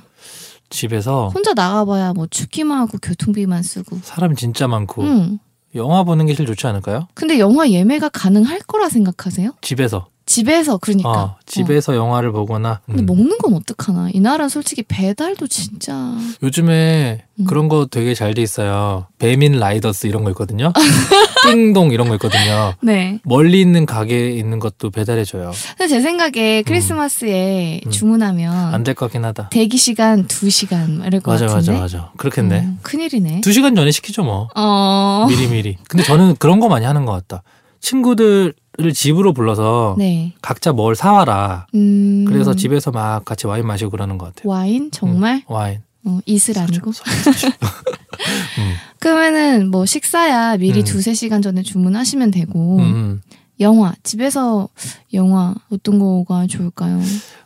집에서 0.70 1.28
혼자 1.34 1.54
나가봐야 1.54 2.12
뭐 2.12 2.26
춥기만 2.26 2.78
하고 2.78 2.98
교통비만 2.98 3.62
쓰고. 3.62 3.98
사람 4.02 4.34
진짜 4.36 4.66
많고 4.68 5.02
응. 5.02 5.38
영화 5.74 6.02
보는 6.02 6.26
게 6.26 6.34
제일 6.34 6.46
좋지 6.46 6.66
않을까요? 6.66 7.08
근데 7.14 7.38
영화 7.38 7.68
예매가 7.68 8.08
가능할 8.10 8.60
거라 8.60 8.88
생각하세요? 8.88 9.52
집에서. 9.60 10.08
집에서 10.28 10.76
그러니까. 10.76 11.08
어, 11.10 11.36
집에서 11.46 11.96
영화를 11.96 12.32
보거나. 12.32 12.80
근데 12.84 13.02
음. 13.02 13.06
먹는 13.06 13.38
건 13.38 13.54
어떡하나? 13.54 14.10
이 14.12 14.20
나라 14.20 14.48
솔직히 14.50 14.82
배달도 14.82 15.46
진짜 15.46 16.12
요즘에 16.42 17.24
음. 17.40 17.44
그런 17.46 17.68
거 17.68 17.86
되게 17.86 18.12
잘 18.14 18.34
돼 18.34 18.42
있어요. 18.42 19.06
배민 19.18 19.58
라이더스 19.58 20.06
이런 20.06 20.24
거 20.24 20.30
있거든요. 20.30 20.72
띵동 21.50 21.92
이런 21.92 22.08
거 22.08 22.14
있거든요. 22.16 22.74
네. 22.82 23.20
멀리 23.24 23.60
있는 23.62 23.86
가게에 23.86 24.32
있는 24.32 24.58
것도 24.58 24.90
배달해줘요. 24.90 25.50
근데 25.78 25.88
제 25.88 26.00
생각에 26.02 26.62
크리스마스에 26.62 27.80
음. 27.86 27.90
주문하면 27.90 28.74
안 28.74 28.84
될 28.84 28.94
것 28.94 29.06
같긴 29.06 29.24
하다. 29.24 29.48
대기 29.48 29.78
시간 29.78 30.26
2시간 30.26 31.06
이럴 31.06 31.20
것 31.20 31.32
맞아, 31.32 31.44
맞아, 31.46 31.54
같은데. 31.56 31.80
맞아. 31.80 32.12
그렇겠네. 32.18 32.60
음, 32.60 32.78
큰일이네. 32.82 33.40
두 33.40 33.52
시간 33.52 33.74
전에 33.74 33.90
시키죠, 33.90 34.24
뭐. 34.24 34.48
어. 34.54 35.26
미리미리. 35.30 35.78
근데 35.88 36.02
저는 36.04 36.36
그런 36.38 36.60
거 36.60 36.68
많이 36.68 36.84
하는 36.84 37.06
것 37.06 37.12
같다. 37.12 37.42
친구들 37.80 38.52
을 38.80 38.92
집으로 38.92 39.32
불러서 39.32 39.96
네. 39.98 40.34
각자 40.40 40.72
뭘 40.72 40.94
사와라. 40.94 41.66
음. 41.74 42.24
그래서 42.28 42.54
집에서 42.54 42.92
막 42.92 43.24
같이 43.24 43.48
와인 43.48 43.66
마시고 43.66 43.90
그러는 43.90 44.18
것 44.18 44.26
같아요. 44.26 44.48
와인 44.52 44.90
정말 44.92 45.42
와인. 45.48 45.80
어, 46.04 46.20
이슬 46.26 46.56
아니고. 46.58 46.92
음. 46.94 48.74
그러면은 49.00 49.70
뭐 49.70 49.84
식사야 49.84 50.58
미리 50.58 50.80
음. 50.80 50.84
두세 50.84 51.14
시간 51.14 51.42
전에 51.42 51.62
주문하시면 51.62 52.30
되고 52.30 52.76
음, 52.76 52.82
음. 52.82 53.20
영화 53.58 53.94
집에서 54.04 54.68
영화 55.12 55.54
어떤 55.72 55.98
거가 55.98 56.46
좋을까요? 56.46 57.00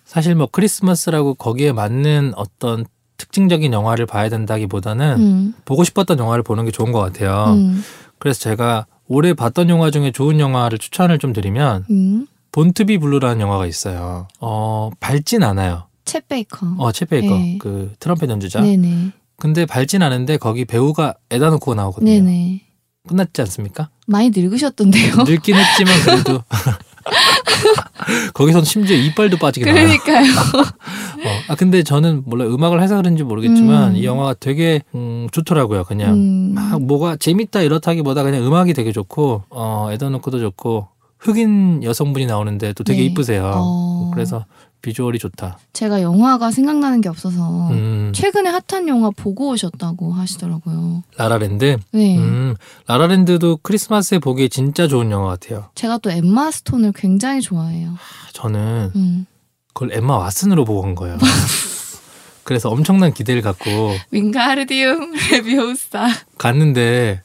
사실 0.04 0.34
뭐 0.34 0.46
크리스마스라고 0.50 1.34
거기에 1.34 1.72
맞는 1.72 2.32
어떤 2.36 2.84
특징적인 3.16 3.72
영화를 3.72 4.04
봐야 4.04 4.28
된다기보다는 4.28 5.16
음. 5.18 5.54
보고 5.64 5.84
싶었던 5.84 6.18
영화를 6.18 6.42
보는 6.42 6.66
게 6.66 6.70
좋은 6.70 6.92
것 6.92 7.00
같아요. 7.00 7.54
음. 7.54 7.82
그래서 8.18 8.40
제가 8.40 8.86
올해 9.12 9.34
봤던 9.34 9.68
영화 9.68 9.90
중에 9.90 10.10
좋은 10.10 10.40
영화를 10.40 10.78
추천을 10.78 11.18
좀 11.18 11.34
드리면 11.34 11.84
음. 11.90 12.26
Born 12.50 12.73
to 12.73 12.85
Be 12.85 12.96
Blue라는 12.96 13.42
영화가 13.42 13.66
있어요. 13.66 14.26
어 14.40 14.90
밝진 15.00 15.42
않아요. 15.42 15.84
쳇 16.06 16.26
베이커. 16.26 16.76
어 16.78 16.90
쳇베이커 16.90 17.28
네. 17.28 17.58
그 17.60 17.92
트럼펫 18.00 18.30
연주자. 18.30 18.62
네네. 18.62 19.10
근데 19.36 19.66
밝진 19.66 20.02
않은데 20.02 20.38
거기 20.38 20.64
배우가 20.64 21.14
에단 21.30 21.50
호크가 21.50 21.74
나오거든요. 21.74 22.10
네네. 22.10 22.62
끝났지 23.06 23.42
않습니까? 23.42 23.90
많이 24.06 24.30
늙으셨던데요. 24.34 25.16
늙긴 25.28 25.56
했지만 25.56 25.94
그래도 26.04 26.42
거기선 28.34 28.64
심지어 28.64 28.96
이빨도 28.96 29.36
빠지게. 29.38 29.70
그러니까요. 29.70 30.24
어, 31.24 31.28
아 31.48 31.54
근데 31.54 31.82
저는 31.82 32.22
몰라 32.26 32.44
음악을 32.46 32.82
해서 32.82 32.96
그런지 32.96 33.22
모르겠지만 33.22 33.92
음. 33.92 33.96
이 33.96 34.04
영화가 34.04 34.34
되게 34.40 34.82
음, 34.94 35.28
좋더라고요. 35.32 35.84
그냥 35.84 36.14
음. 36.14 36.52
막 36.54 36.82
뭐가 36.82 37.16
재밌다 37.16 37.62
이렇다기보다 37.62 38.22
그냥 38.22 38.44
음악이 38.44 38.74
되게 38.74 38.92
좋고 38.92 39.44
어 39.50 39.88
에더 39.92 40.10
노크도 40.10 40.40
좋고 40.40 40.88
흑인 41.18 41.84
여성분이 41.84 42.26
나오는데 42.26 42.72
또 42.72 42.84
되게 42.84 43.00
네. 43.00 43.06
이쁘세요. 43.06 43.52
어. 43.54 44.10
그래서 44.12 44.44
비주얼이 44.82 45.18
좋다. 45.18 45.58
제가 45.72 46.02
영화가 46.02 46.50
생각나는 46.50 47.00
게 47.00 47.08
없어서 47.08 47.68
음, 47.70 48.12
최근에 48.14 48.50
핫한 48.50 48.88
영화 48.88 49.10
보고 49.10 49.50
오셨다고 49.50 50.12
하시더라고요. 50.12 51.04
라라랜드. 51.16 51.78
네. 51.92 52.18
음, 52.18 52.56
라라랜드도 52.88 53.58
크리스마스에 53.62 54.18
보기에 54.18 54.48
진짜 54.48 54.86
좋은 54.88 55.10
영화 55.10 55.28
같아요. 55.28 55.70
제가 55.74 55.98
또 55.98 56.10
엠마 56.10 56.50
스톤을 56.50 56.92
굉장히 56.94 57.40
좋아해요. 57.40 57.94
저는 58.32 58.90
음. 58.96 59.26
그걸 59.72 59.92
엠마 59.96 60.18
왓슨으로 60.28 60.66
보고 60.66 60.80
온 60.82 60.94
거예요. 60.94 61.16
그래서 62.44 62.68
엄청난 62.68 63.14
기대를 63.14 63.40
갖고 63.40 63.94
윙가르디움 64.10 65.12
레비오사. 65.30 66.08
갔는데 66.38 67.22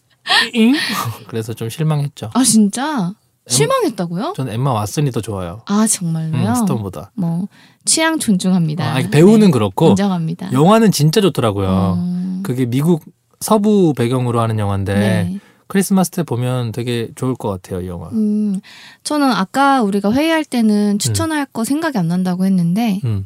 잉? 0.53 0.75
그래서 1.27 1.53
좀 1.53 1.69
실망했죠. 1.69 2.29
아 2.33 2.43
진짜 2.43 3.13
실망했다고요? 3.47 4.33
저는 4.35 4.53
엠마 4.53 4.73
왓슨이 4.83 5.13
더 5.13 5.21
좋아요. 5.21 5.61
아 5.65 5.87
정말로요? 5.87 6.49
음, 6.49 6.55
스톤보다. 6.55 7.11
뭐 7.15 7.47
취향 7.85 8.19
존중합니다. 8.19 8.95
아, 8.95 9.01
배우는 9.09 9.47
네, 9.47 9.51
그렇고 9.51 9.89
인정합니다. 9.89 10.51
영화는 10.51 10.91
진짜 10.91 11.21
좋더라고요. 11.21 11.93
음, 11.97 12.43
그게 12.43 12.65
미국 12.65 13.03
서부 13.39 13.93
배경으로 13.95 14.39
하는 14.41 14.59
영화인데 14.59 14.93
네. 14.93 15.39
크리스마스 15.67 16.11
때 16.11 16.23
보면 16.23 16.71
되게 16.71 17.09
좋을 17.15 17.35
것 17.35 17.49
같아요, 17.49 17.81
이 17.81 17.87
영화. 17.87 18.07
음, 18.13 18.59
저는 19.03 19.29
아까 19.29 19.81
우리가 19.81 20.13
회의할 20.13 20.45
때는 20.45 20.97
추천할 20.97 21.45
거 21.45 21.63
생각이 21.65 21.97
안 21.97 22.07
난다고 22.07 22.45
했는데 22.45 23.01
음, 23.03 23.23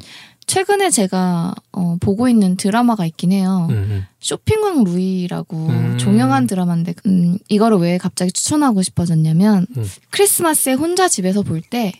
최근에 0.52 0.90
제가 0.90 1.54
어, 1.72 1.96
보고 1.98 2.28
있는 2.28 2.58
드라마가 2.58 3.06
있긴 3.06 3.32
해요. 3.32 3.68
음, 3.70 3.74
음. 3.74 4.06
쇼핑왕 4.20 4.84
루이라고 4.84 5.56
음. 5.56 5.96
종영한 5.98 6.46
드라마인데 6.46 6.94
음, 7.06 7.38
이거를 7.48 7.78
왜 7.78 7.96
갑자기 7.96 8.32
추천하고 8.32 8.82
싶어졌냐면 8.82 9.66
음. 9.78 9.88
크리스마스에 10.10 10.74
혼자 10.74 11.08
집에서 11.08 11.40
볼 11.40 11.62
때 11.62 11.92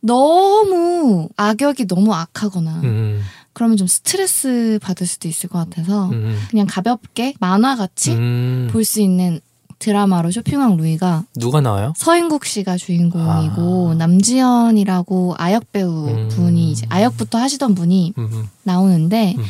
너무 0.00 1.28
악역이 1.36 1.86
너무 1.86 2.14
악하거나 2.14 2.80
음, 2.84 3.20
그러면 3.52 3.76
좀 3.76 3.86
스트레스 3.86 4.78
받을 4.80 5.06
수도 5.06 5.28
있을 5.28 5.50
것 5.50 5.58
같아서 5.58 6.08
음, 6.08 6.38
그냥 6.48 6.66
가볍게 6.66 7.34
만화같이 7.40 8.12
음. 8.12 8.68
볼수 8.72 9.02
있는 9.02 9.40
드라마로 9.78 10.30
쇼핑왕 10.30 10.76
루이가 10.76 11.24
누가 11.36 11.60
나와요? 11.60 11.92
서인국 11.96 12.44
씨가 12.44 12.76
주인공이고 12.76 13.90
아. 13.90 13.94
남지연이라고 13.94 15.34
아역 15.38 15.70
배우 15.72 16.08
음. 16.08 16.28
분이 16.28 16.70
이제 16.72 16.86
아역부터 16.88 17.38
하시던 17.38 17.74
분이 17.74 18.14
음, 18.18 18.28
음, 18.32 18.48
나오는데 18.64 19.34
음. 19.38 19.44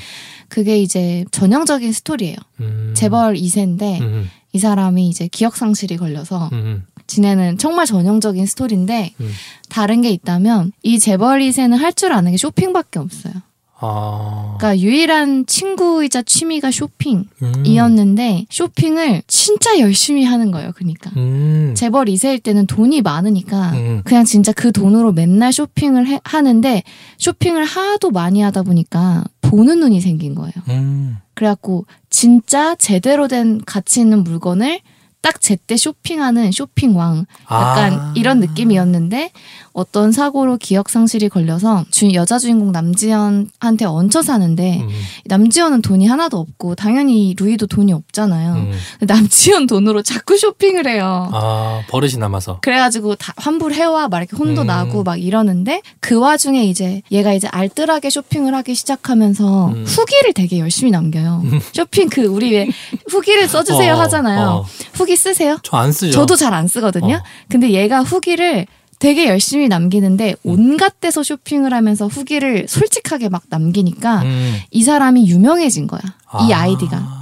그게 0.48 0.78
이제 0.80 1.24
전형적인 1.30 1.92
스토리예요. 1.92 2.36
음. 2.60 2.92
재벌 2.96 3.34
2세인데 3.34 4.00
음, 4.00 4.28
이 4.52 4.58
사람이 4.58 5.08
이제 5.08 5.28
기억 5.28 5.56
상실이 5.56 5.96
걸려서 5.98 6.50
지내는 7.06 7.58
정말 7.58 7.86
전형적인 7.86 8.46
스토리인데 8.46 9.14
음. 9.20 9.30
다른 9.68 10.00
게 10.02 10.10
있다면 10.10 10.72
이 10.82 10.98
재벌 10.98 11.40
2세는 11.40 11.76
할 11.76 11.92
줄 11.92 12.12
아는 12.12 12.32
게 12.32 12.36
쇼핑밖에 12.38 12.98
없어요. 12.98 13.32
아. 13.80 14.56
그러니까 14.58 14.80
유일한 14.82 15.46
친구이자 15.46 16.22
취미가 16.22 16.70
쇼핑. 16.70 17.24
음. 17.42 17.52
이었는데 17.64 18.46
쇼핑을 18.50 19.22
진짜 19.28 19.78
열심히 19.78 20.24
하는 20.24 20.50
거예요. 20.50 20.72
그러니까 20.74 21.10
음. 21.16 21.74
재벌 21.76 22.06
2세일 22.06 22.42
때는 22.42 22.66
돈이 22.66 23.02
많으니까 23.02 23.70
음. 23.74 24.02
그냥 24.04 24.24
진짜 24.24 24.52
그 24.52 24.72
돈으로 24.72 25.12
맨날 25.12 25.52
쇼핑을 25.52 26.06
해- 26.08 26.20
하는데 26.24 26.82
쇼핑을 27.18 27.64
하도 27.64 28.10
많이 28.10 28.40
하다 28.40 28.62
보니까 28.64 29.24
보는 29.42 29.78
눈이 29.80 30.00
생긴 30.00 30.34
거예요. 30.34 30.52
음. 30.68 31.16
그래갖고 31.34 31.86
진짜 32.10 32.74
제대로 32.74 33.28
된 33.28 33.60
가치 33.64 34.00
있는 34.00 34.24
물건을 34.24 34.80
딱 35.20 35.40
제때 35.40 35.76
쇼핑하는 35.76 36.52
쇼핑왕 36.52 37.26
약간 37.50 37.92
아. 37.92 38.12
이런 38.16 38.38
느낌이었는데 38.40 39.30
어떤 39.78 40.10
사고로 40.10 40.56
기억 40.56 40.88
상실이 40.88 41.28
걸려서 41.28 41.84
주, 41.90 42.12
여자 42.14 42.38
주인공 42.38 42.72
남지연한테 42.72 43.84
얹혀 43.84 44.22
사는데 44.22 44.80
음. 44.80 44.88
남지연은 45.26 45.82
돈이 45.82 46.06
하나도 46.06 46.36
없고 46.38 46.74
당연히 46.74 47.34
루이도 47.38 47.66
돈이 47.68 47.92
없잖아요. 47.92 48.54
음. 48.54 48.72
남지연 49.00 49.66
돈으로 49.68 50.02
자꾸 50.02 50.36
쇼핑을 50.36 50.88
해요. 50.88 51.28
아 51.32 51.82
버릇이 51.88 52.14
남아서. 52.18 52.58
그래가지고 52.60 53.14
다 53.14 53.32
환불해와 53.36 54.08
막 54.08 54.18
이렇게 54.18 54.36
혼도 54.36 54.62
음. 54.62 54.66
나고 54.66 55.04
막 55.04 55.16
이러는데 55.22 55.80
그 56.00 56.18
와중에 56.18 56.64
이제 56.64 57.02
얘가 57.12 57.32
이제 57.32 57.46
알뜰하게 57.52 58.10
쇼핑을 58.10 58.54
하기 58.56 58.74
시작하면서 58.74 59.68
음. 59.68 59.84
후기를 59.86 60.32
되게 60.32 60.58
열심히 60.58 60.90
남겨요. 60.90 61.42
쇼핑 61.72 62.08
그 62.08 62.24
우리 62.24 62.52
왜 62.52 62.68
후기를 63.10 63.46
써주세요 63.48 63.94
어, 63.96 64.00
하잖아요. 64.00 64.48
어. 64.48 64.66
후기 64.94 65.14
쓰세요? 65.16 65.58
저 65.62 65.76
안 65.78 65.92
쓰죠. 65.92 66.12
저도 66.12 66.34
잘 66.34 66.52
안 66.52 66.66
쓰거든요. 66.66 67.14
어. 67.16 67.22
근데 67.48 67.70
얘가 67.70 68.02
후기를 68.02 68.66
되게 68.98 69.28
열심히 69.28 69.68
남기는데 69.68 70.36
음. 70.44 70.50
온갖 70.50 71.00
데서 71.00 71.22
쇼핑을 71.22 71.72
하면서 71.72 72.06
후기를 72.06 72.66
솔직하게 72.68 73.28
막 73.28 73.42
남기니까 73.48 74.22
음. 74.22 74.56
이 74.70 74.82
사람이 74.82 75.28
유명해진 75.28 75.86
거야. 75.86 76.00
이 76.48 76.52
아. 76.52 76.60
아이디가. 76.62 77.18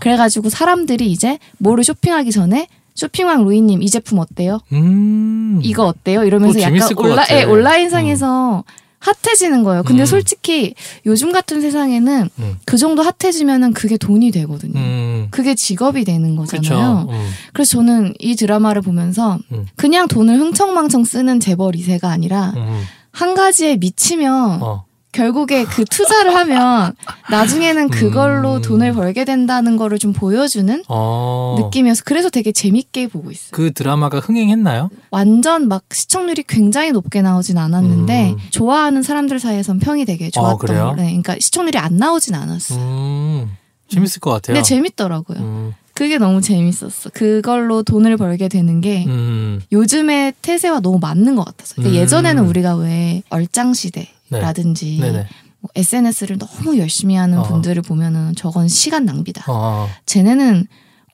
그래가지고 0.00 0.50
사람들이 0.50 1.10
이제 1.10 1.38
뭐를 1.58 1.82
쇼핑하기 1.82 2.30
전에 2.30 2.68
쇼핑왕 2.94 3.44
루이님 3.44 3.82
이 3.82 3.90
제품 3.90 4.18
어때요? 4.18 4.60
음. 4.72 5.60
이거 5.62 5.84
어때요? 5.84 6.24
이러면서 6.24 6.58
어, 6.58 6.62
약간 6.62 6.80
온라. 6.96 7.24
예, 7.30 7.42
온라인상에서 7.44 8.64
핫해지는 9.06 9.62
거예요. 9.62 9.82
근데 9.82 10.02
음. 10.02 10.06
솔직히 10.06 10.74
요즘 11.04 11.32
같은 11.32 11.60
세상에는 11.60 12.30
음. 12.38 12.56
그 12.64 12.76
정도 12.76 13.02
핫해지면은 13.02 13.72
그게 13.72 13.96
돈이 13.96 14.30
되거든요. 14.32 14.78
음. 14.78 15.28
그게 15.30 15.54
직업이 15.54 16.04
되는 16.04 16.34
거잖아요. 16.34 17.06
음. 17.08 17.30
그래서 17.52 17.78
저는 17.78 18.14
이 18.18 18.34
드라마를 18.34 18.82
보면서 18.82 19.38
음. 19.52 19.66
그냥 19.76 20.08
돈을 20.08 20.38
흥청망청 20.38 21.04
쓰는 21.04 21.38
재벌 21.40 21.72
2세가 21.72 22.04
아니라 22.04 22.52
음. 22.56 22.82
한 23.12 23.34
가지에 23.34 23.76
미치면 23.76 24.62
어. 24.62 24.85
결국에 25.16 25.64
그 25.64 25.84
투자를 25.84 26.34
하면 26.36 26.94
나중에는 27.30 27.88
그걸로 27.88 28.56
음. 28.56 28.62
돈을 28.62 28.92
벌게 28.92 29.24
된다는 29.24 29.76
거를 29.76 29.98
좀 29.98 30.12
보여주는 30.12 30.82
어. 30.88 31.56
느낌이어서 31.58 32.02
그래서 32.04 32.28
되게 32.28 32.52
재밌게 32.52 33.08
보고 33.08 33.30
있어요. 33.30 33.50
그 33.52 33.72
드라마가 33.72 34.20
흥행했나요? 34.20 34.90
완전 35.10 35.68
막 35.68 35.84
시청률이 35.90 36.44
굉장히 36.46 36.92
높게 36.92 37.22
나오진 37.22 37.56
않았는데 37.56 38.30
음. 38.32 38.36
좋아하는 38.50 39.02
사람들 39.02 39.40
사이에선 39.40 39.78
평이 39.78 40.04
되게 40.04 40.30
좋았던 40.30 40.58
그래요? 40.58 40.94
네, 40.96 41.04
그러니까 41.04 41.36
시청률이 41.40 41.78
안 41.78 41.96
나오진 41.96 42.34
않았어. 42.34 42.74
요 42.74 42.78
음. 42.78 43.56
재밌을 43.88 44.20
것 44.20 44.30
같아요. 44.32 44.54
근데 44.54 44.62
재밌더라고요. 44.62 45.74
음. 45.96 45.98
그게 45.98 46.18
너무 46.18 46.40
재밌었어. 46.40 47.10
그걸로 47.12 47.82
돈을 47.82 48.16
벌게 48.16 48.48
되는 48.48 48.80
게 48.80 49.04
음. 49.06 49.60
요즘의 49.72 50.34
태세와 50.42 50.80
너무 50.80 50.98
맞는 51.00 51.36
것 51.36 51.44
같아서. 51.44 51.76
그러니까 51.76 51.98
음. 51.98 52.02
예전에는 52.02 52.46
우리가 52.46 52.76
왜 52.76 53.22
얼짱 53.30 53.72
시대라든지 53.74 54.98
네네. 55.00 55.26
뭐 55.60 55.70
SNS를 55.74 56.38
너무 56.38 56.78
열심히 56.78 57.16
하는 57.16 57.38
어. 57.38 57.42
분들을 57.42 57.82
보면은 57.82 58.34
저건 58.36 58.68
시간 58.68 59.04
낭비다. 59.04 59.44
어. 59.48 59.88
쟤네는 60.04 60.66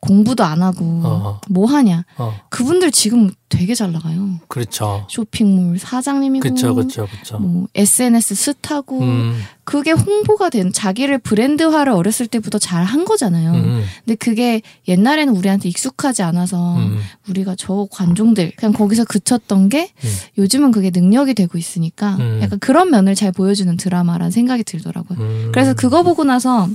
공부도 0.02 0.42
안 0.42 0.62
하고 0.62 0.84
어. 1.04 1.40
뭐 1.48 1.66
하냐. 1.66 2.04
어. 2.18 2.34
그분들 2.48 2.90
지금 2.90 3.30
되게 3.48 3.72
잘 3.72 3.92
나가요. 3.92 4.40
그렇죠. 4.48 5.06
쇼핑몰 5.08 5.78
사장님이고 5.78 6.42
그렇죠. 6.42 6.74
그렇죠. 6.74 7.06
그렇죠. 7.06 7.38
뭐 7.38 7.68
SNS 7.76 8.34
스타고 8.34 8.98
음. 9.00 9.40
그게 9.62 9.92
홍보가 9.92 10.50
된 10.50 10.72
자기를 10.72 11.18
브랜드화를 11.18 11.92
어렸을 11.92 12.26
때부터 12.26 12.58
잘 12.58 12.82
한 12.82 13.04
거잖아요. 13.04 13.52
음. 13.52 13.84
근데 14.04 14.16
그게 14.16 14.60
옛날에는 14.88 15.36
우리한테 15.36 15.68
익숙하지 15.68 16.24
않아서 16.24 16.76
음. 16.78 16.98
우리가 17.28 17.54
저 17.56 17.86
관종들 17.92 18.52
그냥 18.56 18.72
거기서 18.72 19.04
그쳤던 19.04 19.68
게 19.68 19.92
음. 20.02 20.14
요즘은 20.38 20.72
그게 20.72 20.90
능력이 20.92 21.34
되고 21.34 21.56
있으니까 21.58 22.16
음. 22.16 22.40
약간 22.42 22.58
그런 22.58 22.90
면을 22.90 23.14
잘 23.14 23.30
보여주는 23.30 23.76
드라마라는 23.76 24.32
생각이 24.32 24.64
들더라고요. 24.64 25.18
음. 25.20 25.50
그래서 25.52 25.74
그거 25.74 26.02
보고 26.02 26.24
나서 26.24 26.68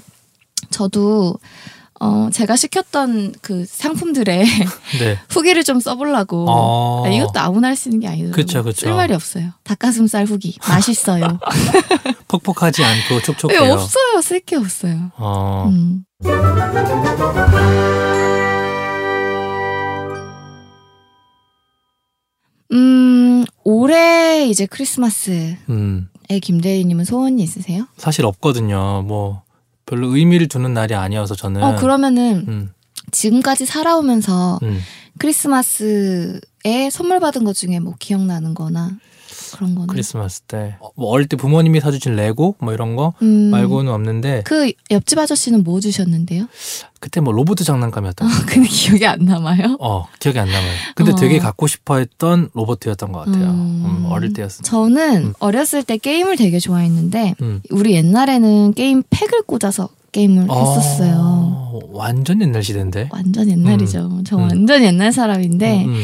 저도 0.69 1.35
어 1.99 2.29
제가 2.31 2.55
시켰던 2.55 3.33
그 3.41 3.65
상품들의 3.65 4.45
네. 4.99 5.19
후기를 5.29 5.63
좀 5.63 5.79
써보려고 5.79 6.45
어. 6.49 7.05
아, 7.05 7.09
이것도 7.09 7.39
아무나 7.39 7.69
할 7.69 7.75
수 7.75 7.89
있는 7.89 7.99
게 8.01 8.07
아니더라고요. 8.07 8.35
그쵸, 8.35 8.63
그쵸. 8.63 8.81
쓸 8.87 8.93
말이 8.93 9.13
없어요. 9.13 9.51
닭가슴살 9.63 10.25
후기 10.25 10.57
맛있어요. 10.67 11.39
퍽퍽하지 12.27 12.83
않고 12.83 13.15
네, 13.15 13.21
촉촉해요. 13.21 13.73
없어요. 13.73 14.21
쓸 14.21 14.39
게 14.41 14.55
없어요. 14.55 15.11
어. 15.17 15.69
음. 15.69 16.03
음, 22.71 23.45
올해 23.63 24.45
이제 24.47 24.65
크리스마스에 24.65 25.57
음. 25.69 26.09
김대리님은 26.41 27.05
소원이 27.05 27.41
있으세요? 27.41 27.87
사실 27.97 28.25
없거든요. 28.25 29.03
뭐 29.07 29.43
별로 29.87 30.15
의미를 30.15 30.47
두는 30.47 30.73
날이 30.75 30.93
아니어서 30.93 31.33
저는. 31.33 31.63
어, 31.63 31.75
그러면은 31.77 32.45
음. 32.47 32.69
지금까지 33.11 33.65
살아오면서 33.65 34.59
음. 34.61 34.79
크리스마스에 35.17 36.39
에 36.65 36.89
선물 36.91 37.19
받은 37.19 37.43
것 37.43 37.55
중에 37.55 37.79
뭐 37.79 37.95
기억나는 37.97 38.53
거나 38.53 38.91
그런 39.55 39.75
거는 39.75 39.87
크리스마스 39.87 40.41
때. 40.41 40.75
어, 40.79 40.89
뭐 40.95 41.09
어릴 41.09 41.27
때 41.27 41.37
부모님이 41.37 41.79
사주신 41.79 42.15
레고 42.15 42.55
뭐 42.59 42.73
이런 42.73 42.95
거 42.95 43.13
음, 43.21 43.49
말고는 43.51 43.91
없는데 43.91 44.43
그 44.45 44.71
옆집 44.91 45.17
아저씨는 45.17 45.63
뭐 45.63 45.79
주셨는데요? 45.79 46.47
그때 46.99 47.21
뭐 47.21 47.31
로봇 47.31 47.57
장난감이었던 47.59 48.27
아, 48.27 48.45
근데 48.47 48.67
기억이 48.67 49.05
안 49.05 49.19
남아요. 49.19 49.77
어 49.79 50.07
기억이 50.19 50.39
안 50.39 50.47
남아요. 50.47 50.71
근데 50.95 51.11
어. 51.11 51.15
되게 51.15 51.37
갖고 51.39 51.67
싶어했던 51.67 52.49
로봇이었던 52.53 53.11
것 53.11 53.19
같아요. 53.25 53.49
음. 53.49 53.83
음, 53.85 54.05
어릴 54.09 54.33
때였으니까. 54.33 54.69
저는 54.69 55.25
음. 55.27 55.33
어렸을 55.39 55.83
때 55.83 55.97
게임을 55.97 56.37
되게 56.37 56.59
좋아했는데 56.59 57.35
음. 57.41 57.61
우리 57.69 57.93
옛날에는 57.93 58.73
게임 58.73 59.03
팩을 59.09 59.43
꽂아서 59.45 59.89
게임을 60.11 60.43
했었어요. 60.49 61.15
어, 61.19 61.79
완전 61.91 62.41
옛날 62.41 62.63
시대인데. 62.63 63.09
완전 63.11 63.49
옛날이죠. 63.49 64.21
저 64.25 64.37
음. 64.37 64.41
완전 64.43 64.83
옛날 64.83 65.11
사람인데 65.11 65.85
음, 65.85 66.03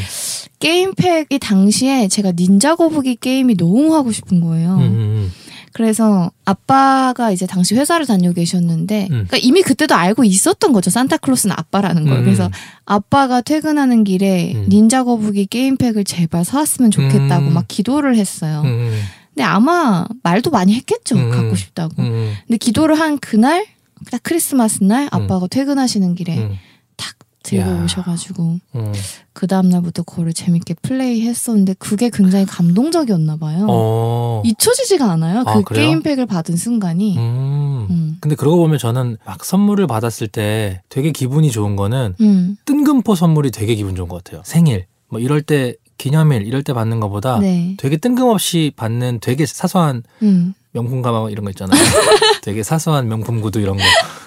게임팩이 0.60 1.40
당시에 1.40 2.08
제가 2.08 2.34
닌자 2.34 2.76
거북이 2.76 3.18
게임이 3.18 3.58
너무 3.58 3.96
하고 3.96 4.12
싶은 4.12 4.42
거예요. 4.42 4.76
음, 4.76 4.82
음, 4.82 5.32
그래서 5.74 6.32
아빠가 6.46 7.32
이제 7.32 7.48
당시 7.48 7.76
회사를 7.76 8.06
다니고 8.06 8.34
계셨는데 8.34 9.04
음. 9.06 9.26
그러니까 9.28 9.38
이미 9.38 9.62
그때도 9.64 9.96
알고 9.96 10.24
있었던 10.24 10.72
거죠. 10.72 10.92
산타클로스는 10.92 11.56
아빠라는 11.58 12.06
걸. 12.06 12.20
음. 12.20 12.24
그래서 12.24 12.50
아빠가 12.86 13.42
퇴근하는 13.42 14.04
길에 14.04 14.54
음. 14.54 14.68
닌자 14.70 15.04
거북이 15.04 15.48
게임팩을 15.48 16.04
제발 16.04 16.46
사왔으면 16.46 16.92
좋겠다고 16.92 17.48
음. 17.48 17.54
막 17.54 17.66
기도를 17.68 18.18
했어요. 18.18 18.62
음, 18.64 18.68
음, 18.68 19.02
근데 19.34 19.44
아마 19.44 20.06
말도 20.22 20.52
많이 20.52 20.76
했겠죠. 20.76 21.16
음. 21.16 21.32
갖고 21.32 21.56
싶다고. 21.56 21.96
음, 22.00 22.06
음, 22.06 22.34
근데 22.48 22.58
기도를 22.58 23.00
한 23.00 23.18
그날 23.18 23.66
딱 24.12 24.22
크리스마스 24.24 24.84
날 24.84 25.08
아빠가 25.12 25.48
퇴근하시는 25.48 26.16
길에 26.16 26.38
음, 26.38 26.56
탁 26.96 27.16
들고 27.44 27.70
야. 27.70 27.84
오셔가지고 27.84 28.60
음. 28.76 28.94
그 29.34 29.48
다음 29.48 29.70
날부터 29.70 30.04
그거를 30.04 30.34
재밌게 30.34 30.76
플레이했었는데 30.82 31.76
그게 31.80 32.10
굉장히 32.10 32.46
감동적이었나 32.46 33.38
봐요. 33.38 33.68
어. 33.70 34.42
잊혀지지가 34.46 35.12
않아요. 35.12 35.44
아, 35.46 35.54
그 35.56 35.64
그래요? 35.64 35.88
게임팩을 35.88 36.26
받은 36.26 36.56
순간이. 36.56 37.18
음. 37.18 37.88
음. 37.90 38.18
근데 38.22 38.36
그러고 38.36 38.58
보면 38.58 38.78
저는 38.78 39.18
막 39.26 39.44
선물을 39.44 39.86
받았을 39.88 40.28
때 40.28 40.82
되게 40.90 41.12
기분이 41.12 41.52
좋은 41.52 41.76
거는 41.76 42.16
음. 42.22 42.58
뜬금포 42.66 43.16
선물이 43.16 43.52
되게 43.52 43.76
기분 43.76 43.96
좋은 43.96 44.08
것 44.08 44.24
같아요. 44.24 44.42
생일 44.46 44.86
뭐 45.10 45.20
이럴 45.20 45.42
때 45.42 45.76
기념일 45.98 46.48
이럴 46.48 46.64
때 46.64 46.74
받는 46.74 47.00
것보다 47.00 47.40
네. 47.40 47.76
되게 47.78 47.98
뜬금없이 47.98 48.72
받는 48.76 49.20
되게 49.22 49.46
사소한 49.46 50.04
음. 50.22 50.54
명품 50.74 51.02
가방 51.02 51.30
이런 51.32 51.46
거 51.46 51.52
있잖아요. 51.52 51.80
되게 52.42 52.64
사소한 52.64 53.08
명품 53.08 53.42
구두 53.42 53.60
이런 53.60 53.78
거 53.78 53.84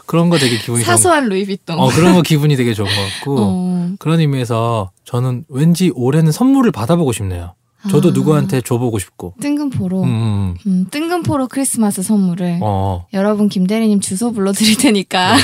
그런 0.06 0.30
거 0.30 0.38
되게 0.38 0.56
기분이 0.58 0.84
사소한 0.84 1.28
루이비통. 1.28 1.78
어 1.80 1.88
그런 1.88 2.14
거 2.14 2.22
기분이 2.22 2.56
되게 2.56 2.72
좋은 2.72 2.88
것 2.88 2.94
같고 2.94 3.36
어. 3.40 3.90
그런 3.98 4.20
의미에서 4.20 4.90
저는 5.04 5.44
왠지 5.48 5.90
올해는 5.94 6.32
선물을 6.32 6.70
받아보고 6.72 7.12
싶네요. 7.12 7.54
저도 7.90 8.08
아. 8.08 8.12
누구한테 8.12 8.60
줘보고 8.62 8.98
싶고. 8.98 9.34
뜬금포로 9.40 10.02
음, 10.02 10.08
음, 10.08 10.10
음. 10.12 10.56
음, 10.66 10.86
뜬금포로 10.90 11.46
크리스마스 11.48 12.02
선물을 12.02 12.58
어, 12.62 13.06
여러분 13.12 13.48
김대리님 13.48 14.00
주소 14.00 14.32
불러드릴 14.32 14.76
테니까 14.78 15.36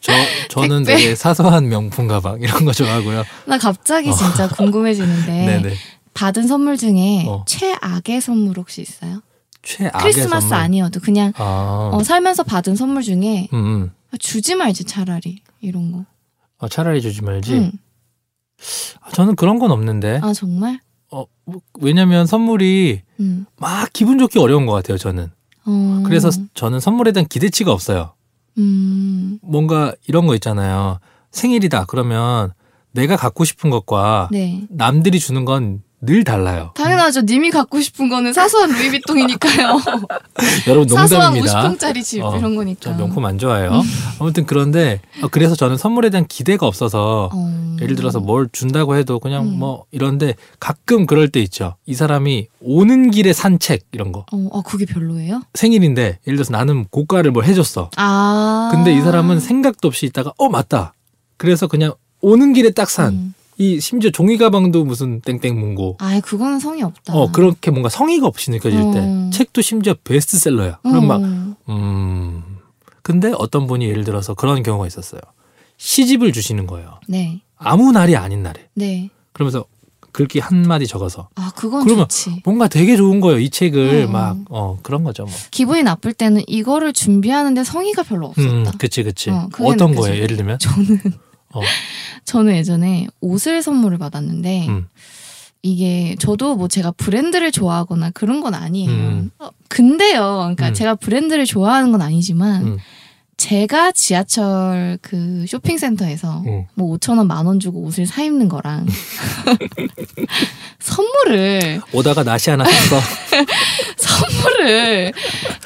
저 0.00 0.12
저는 0.48 0.84
택배. 0.84 1.02
되게 1.02 1.14
사소한 1.16 1.68
명품 1.68 2.06
가방 2.06 2.40
이런 2.40 2.64
거 2.64 2.72
좋아하고요. 2.72 3.24
나 3.46 3.58
갑자기 3.58 4.14
진짜 4.14 4.48
궁금해지는데 4.48 5.32
네네. 5.62 5.74
받은 6.14 6.46
선물 6.46 6.76
중에 6.76 7.24
어. 7.28 7.44
최악의 7.46 8.20
선물 8.20 8.58
혹시 8.58 8.80
있어요? 8.82 9.20
최악의 9.62 10.00
크리스마스 10.00 10.48
선물. 10.48 10.64
아니어도 10.64 11.00
그냥 11.00 11.32
아, 11.36 11.90
어, 11.92 12.02
살면서 12.02 12.42
받은 12.44 12.76
선물 12.76 13.02
중에 13.02 13.48
음, 13.52 13.58
음. 13.58 13.90
아, 14.12 14.16
주지 14.18 14.54
말지 14.54 14.84
차라리 14.84 15.42
이런 15.60 15.92
거. 15.92 16.04
어, 16.58 16.68
차라리 16.68 17.00
주지 17.00 17.22
말지. 17.22 17.54
응. 17.54 17.72
아, 19.00 19.10
저는 19.10 19.36
그런 19.36 19.58
건 19.58 19.70
없는데. 19.70 20.20
아 20.22 20.32
정말? 20.32 20.80
어, 21.10 21.24
뭐, 21.44 21.60
왜냐면 21.80 22.26
선물이 22.26 23.02
음. 23.20 23.46
막 23.56 23.88
기분 23.92 24.18
좋기 24.18 24.38
어려운 24.38 24.66
것 24.66 24.72
같아요, 24.72 24.98
저는. 24.98 25.30
어. 25.66 26.02
그래서 26.06 26.30
저는 26.54 26.80
선물에 26.80 27.12
대한 27.12 27.26
기대치가 27.28 27.72
없어요. 27.72 28.14
음. 28.58 29.38
뭔가 29.42 29.94
이런 30.06 30.26
거 30.26 30.34
있잖아요. 30.34 30.98
생일이다. 31.30 31.84
그러면 31.86 32.52
내가 32.92 33.16
갖고 33.16 33.44
싶은 33.44 33.70
것과 33.70 34.28
네. 34.32 34.66
남들이 34.70 35.18
주는 35.20 35.44
건 35.44 35.82
늘 36.00 36.22
달라요. 36.22 36.70
당연하죠. 36.74 37.22
님이 37.22 37.50
갖고 37.50 37.80
싶은 37.80 38.08
거는 38.08 38.32
사소한 38.32 38.70
루이비통이니까요. 38.70 39.80
여러분 40.68 40.88
사소한 40.88 41.34
농담입니다. 41.34 41.70
50통짜리 41.70 42.04
집 42.04 42.22
어, 42.22 42.36
이런 42.38 42.54
거니까. 42.54 42.80
저 42.80 42.94
명품 42.96 43.24
안 43.24 43.36
좋아해요. 43.36 43.82
아무튼 44.20 44.46
그런데 44.46 45.00
어, 45.22 45.28
그래서 45.28 45.56
저는 45.56 45.76
선물에 45.76 46.10
대한 46.10 46.26
기대가 46.28 46.66
없어서 46.66 47.30
어. 47.32 47.76
예를 47.80 47.96
들어서 47.96 48.20
뭘 48.20 48.48
준다고 48.52 48.94
해도 48.96 49.18
그냥 49.18 49.46
음. 49.48 49.58
뭐 49.58 49.84
이런데 49.90 50.34
가끔 50.60 51.04
그럴 51.06 51.28
때 51.28 51.40
있죠. 51.40 51.74
이 51.86 51.94
사람이 51.94 52.46
오는 52.60 53.10
길에 53.10 53.32
산 53.32 53.58
책 53.58 53.82
이런 53.90 54.12
거 54.12 54.20
어, 54.32 54.48
어, 54.52 54.62
그게 54.62 54.84
별로예요? 54.86 55.42
생일인데 55.54 56.20
예를 56.28 56.36
들어서 56.36 56.52
나는 56.52 56.84
고가를 56.90 57.32
뭘 57.32 57.44
해줬어. 57.44 57.90
아. 57.96 58.68
근데 58.72 58.94
이 58.94 59.00
사람은 59.00 59.40
생각도 59.40 59.88
없이 59.88 60.06
있다가 60.06 60.32
어 60.38 60.48
맞다. 60.48 60.92
그래서 61.38 61.66
그냥 61.66 61.94
오는 62.20 62.52
길에 62.52 62.70
딱 62.70 62.88
산 62.88 63.34
이 63.58 63.74
음. 63.74 63.80
심지어 63.80 64.10
종이 64.10 64.36
가방도 64.38 64.84
무슨 64.84 65.20
땡땡 65.20 65.58
문고 65.58 65.96
아, 66.00 66.20
그거는 66.20 66.58
성의 66.60 66.82
없다. 66.84 67.12
어 67.14 67.30
그렇게 67.32 67.70
뭔가 67.70 67.88
성의가 67.88 68.26
없이 68.26 68.50
느껴질 68.50 68.78
때 68.92 69.00
어. 69.00 69.30
책도 69.32 69.62
심지어 69.62 69.94
베스트셀러야. 70.04 70.78
어. 70.82 70.88
그럼 70.88 71.06
막 71.06 71.20
음. 71.22 72.44
근데 73.02 73.32
어떤 73.36 73.66
분이 73.66 73.86
예를 73.86 74.04
들어서 74.04 74.34
그런 74.34 74.62
경우가 74.62 74.86
있었어요. 74.86 75.20
시집을 75.76 76.32
주시는 76.32 76.66
거예요. 76.66 77.00
네. 77.08 77.40
아무 77.56 77.90
날이 77.92 78.16
아닌 78.16 78.42
날에. 78.42 78.68
네. 78.74 79.10
그러면서 79.32 79.64
글귀 80.12 80.40
한 80.40 80.62
마디 80.62 80.86
적어서 80.86 81.28
아, 81.36 81.52
그건 81.54 81.84
그러면 81.84 82.08
좋지. 82.08 82.42
뭔가 82.44 82.66
되게 82.68 82.96
좋은 82.96 83.20
거예요. 83.20 83.38
이 83.38 83.50
책을 83.50 84.06
음. 84.08 84.12
막 84.12 84.36
어 84.50 84.78
그런 84.82 85.04
거죠. 85.04 85.24
뭐. 85.24 85.32
기분이 85.50 85.82
나쁠 85.82 86.12
때는 86.12 86.42
이거를 86.46 86.92
준비하는데 86.92 87.62
성의가 87.64 88.02
별로 88.04 88.26
없었다. 88.26 88.48
음, 88.50 88.64
그치 88.78 89.02
그치. 89.02 89.30
어, 89.30 89.48
느껴져요. 89.48 89.94
거예요? 89.94 90.22
예를 90.22 90.36
들면 90.36 90.58
저는 90.58 91.00
어. 91.54 91.60
저는 92.28 92.56
예전에 92.56 93.06
옷을 93.22 93.62
선물을 93.62 93.96
받았는데 93.96 94.68
음. 94.68 94.86
이게 95.62 96.14
저도 96.18 96.56
뭐 96.56 96.68
제가 96.68 96.90
브랜드를 96.92 97.50
좋아하거나 97.50 98.10
그런 98.10 98.42
건 98.42 98.52
아니에요. 98.54 98.90
음. 98.90 99.30
어, 99.38 99.48
근데요, 99.68 100.20
그러니까 100.54 100.68
음. 100.68 100.74
제가 100.74 100.94
브랜드를 100.96 101.46
좋아하는 101.46 101.90
건 101.90 102.02
아니지만 102.02 102.66
음. 102.66 102.78
제가 103.38 103.92
지하철 103.92 104.98
그 105.00 105.46
쇼핑센터에서 105.48 106.42
음. 106.46 106.66
뭐 106.74 106.94
5천 106.98 107.16
원, 107.16 107.26
만 107.28 107.46
원 107.46 107.60
주고 107.60 107.80
옷을 107.82 108.04
사 108.04 108.22
입는 108.22 108.48
거랑 108.50 108.84
선물을 110.80 111.80
오다가 111.92 112.24
나시 112.24 112.50
하나 112.50 112.64
샀어. 112.64 113.00
선물을 113.96 115.12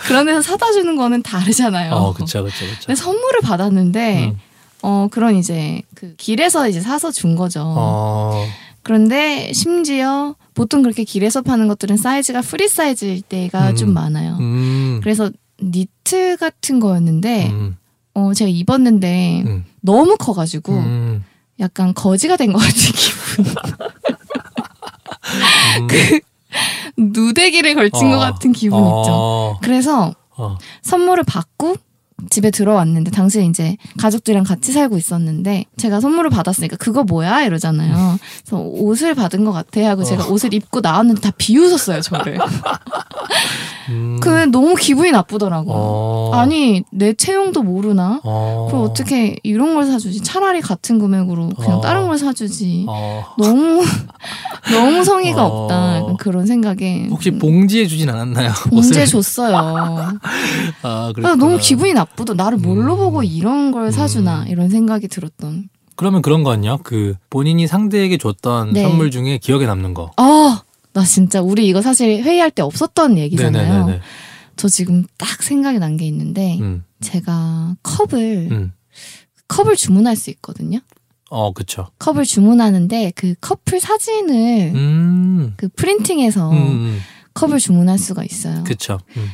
그런 0.06 0.26
데서 0.26 0.42
사다 0.42 0.70
주는 0.72 0.94
거는 0.94 1.22
다르잖아요. 1.22 1.92
어, 1.92 2.12
그쵸 2.12 2.44
그쵸 2.44 2.64
그쵸. 2.66 2.86
근데 2.86 2.94
선물을 2.94 3.40
받았는데 3.42 4.24
음. 4.26 4.38
어 4.82 5.08
그런 5.10 5.36
이제 5.36 5.82
그 5.94 6.14
길에서 6.16 6.68
이제 6.68 6.80
사서 6.80 7.10
준 7.10 7.36
거죠. 7.36 7.62
어. 7.64 8.44
그런데 8.82 9.52
심지어 9.52 10.34
보통 10.54 10.82
그렇게 10.82 11.04
길에서 11.04 11.40
파는 11.42 11.68
것들은 11.68 11.96
사이즈가 11.96 12.40
프리 12.40 12.68
사이즈일 12.68 13.22
때가 13.22 13.70
음. 13.70 13.76
좀 13.76 13.94
많아요. 13.94 14.36
음. 14.40 15.00
그래서 15.02 15.30
니트 15.62 16.36
같은 16.38 16.80
거였는데 16.80 17.46
음. 17.50 17.76
어 18.14 18.34
제가 18.34 18.48
입었는데 18.50 19.42
음. 19.46 19.64
너무 19.80 20.16
커가지고 20.18 20.72
음. 20.72 21.24
약간 21.60 21.94
거지가 21.94 22.36
된 22.36 22.52
것 22.52 22.58
같은 22.58 22.74
기분. 22.92 23.46
음. 25.78 26.20
누대기를 27.12 27.74
걸친 27.74 28.08
어. 28.08 28.10
것 28.10 28.18
같은 28.18 28.52
기분 28.52 28.78
있죠. 28.80 28.90
어. 29.12 29.58
그래서 29.62 30.14
어. 30.36 30.58
선물을 30.82 31.24
받고 31.24 31.76
집에 32.30 32.50
들어왔는데 32.50 33.10
당시에 33.10 33.44
이제 33.44 33.76
가족들이랑 33.98 34.44
같이 34.44 34.72
살고 34.72 34.96
있었는데 34.96 35.64
제가 35.76 36.00
선물을 36.00 36.30
받았으니까 36.30 36.76
그거 36.76 37.04
뭐야 37.04 37.42
이러잖아요. 37.42 38.18
그래서 38.44 38.62
옷을 38.62 39.14
받은 39.14 39.44
것 39.44 39.52
같아 39.52 39.88
하고 39.88 40.04
제가 40.04 40.26
옷을 40.26 40.54
입고 40.54 40.80
나왔는데 40.80 41.20
다 41.20 41.30
비웃었어요 41.36 42.00
저를. 42.00 42.38
음. 43.90 44.18
그 44.20 44.28
너무 44.50 44.74
기분이 44.74 45.10
나쁘더라고. 45.10 45.72
어. 45.74 46.21
아니 46.32 46.82
내 46.90 47.12
체형도 47.12 47.62
모르나? 47.62 48.20
어. 48.24 48.68
그럼 48.70 48.84
어떻게 48.84 49.36
이런 49.42 49.74
걸 49.74 49.86
사주지? 49.86 50.22
차라리 50.22 50.60
같은 50.60 50.98
금액으로 50.98 51.50
그냥 51.50 51.78
어. 51.78 51.80
다른 51.80 52.06
걸 52.08 52.18
사주지. 52.18 52.86
어. 52.88 53.24
너무 53.38 53.82
너무 54.72 55.04
성의가 55.04 55.44
어. 55.46 55.64
없다. 55.64 56.16
그런 56.18 56.46
생각에 56.46 57.08
혹시 57.10 57.30
음, 57.30 57.38
봉지해 57.38 57.86
주진 57.86 58.08
않았나요? 58.08 58.50
옷을? 58.72 59.06
줬어요. 59.06 59.56
아. 60.82 61.12
너무 61.38 61.58
기분이 61.58 61.92
나쁘다. 61.92 62.34
나를 62.34 62.58
뭘로 62.58 62.94
음. 62.94 62.98
보고 62.98 63.22
이런 63.22 63.72
걸 63.72 63.92
사주나 63.92 64.42
음. 64.42 64.48
이런 64.48 64.68
생각이 64.70 65.08
들었던. 65.08 65.68
그러면 65.96 66.22
그런 66.22 66.42
거는요? 66.42 66.78
그 66.82 67.14
본인이 67.30 67.66
상대에게 67.66 68.16
줬던 68.18 68.72
네. 68.72 68.82
선물 68.82 69.10
중에 69.10 69.38
기억에 69.38 69.66
남는 69.66 69.94
거. 69.94 70.10
아, 70.16 70.62
나 70.92 71.04
진짜 71.04 71.40
우리 71.40 71.66
이거 71.68 71.80
사실 71.82 72.22
회의할 72.22 72.50
때 72.50 72.62
없었던 72.62 73.18
얘기잖아요. 73.18 73.72
네네네네. 73.72 74.00
저 74.56 74.68
지금 74.68 75.04
딱 75.18 75.42
생각이 75.42 75.78
난 75.78 75.96
게 75.96 76.06
있는데 76.06 76.58
음. 76.60 76.84
제가 77.00 77.76
컵을 77.82 78.48
음. 78.50 78.72
컵을 79.48 79.76
주문할 79.76 80.16
수 80.16 80.30
있거든요. 80.30 80.78
어, 81.30 81.52
그쵸. 81.52 81.88
컵을 81.98 82.24
주문하는데 82.24 83.12
그 83.16 83.34
커플 83.40 83.80
사진을 83.80 84.72
음. 84.74 85.54
그 85.56 85.68
프린팅해서 85.76 86.50
음, 86.50 86.56
음, 86.56 87.00
컵을 87.34 87.58
주문할 87.58 87.98
수가 87.98 88.22
있어요. 88.24 88.64
그쵸. 88.64 88.98
음. 89.16 89.28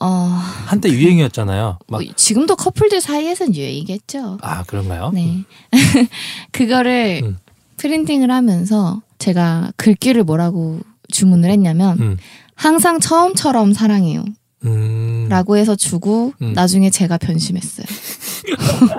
어, 0.00 0.06
한때 0.06 0.88
유행이었잖아요. 0.88 1.78
막, 1.88 2.02
뭐 2.02 2.12
지금도 2.16 2.56
커플들 2.56 3.00
사이에선 3.00 3.54
유행이겠죠. 3.54 4.38
아, 4.42 4.62
그런가요? 4.64 5.10
네. 5.14 5.44
그거를 6.52 7.20
음. 7.24 7.36
프린팅을 7.76 8.30
하면서 8.30 9.02
제가 9.18 9.72
글귀를 9.76 10.24
뭐라고 10.24 10.80
주문을 11.12 11.50
했냐면 11.50 11.98
음. 12.00 12.16
항상 12.54 13.00
처음처럼 13.00 13.72
사랑해요. 13.72 14.24
음. 14.64 15.26
라고 15.28 15.56
해서 15.56 15.76
주고 15.76 16.32
음. 16.42 16.52
나중에 16.54 16.90
제가 16.90 17.18
변심했어요. 17.18 17.86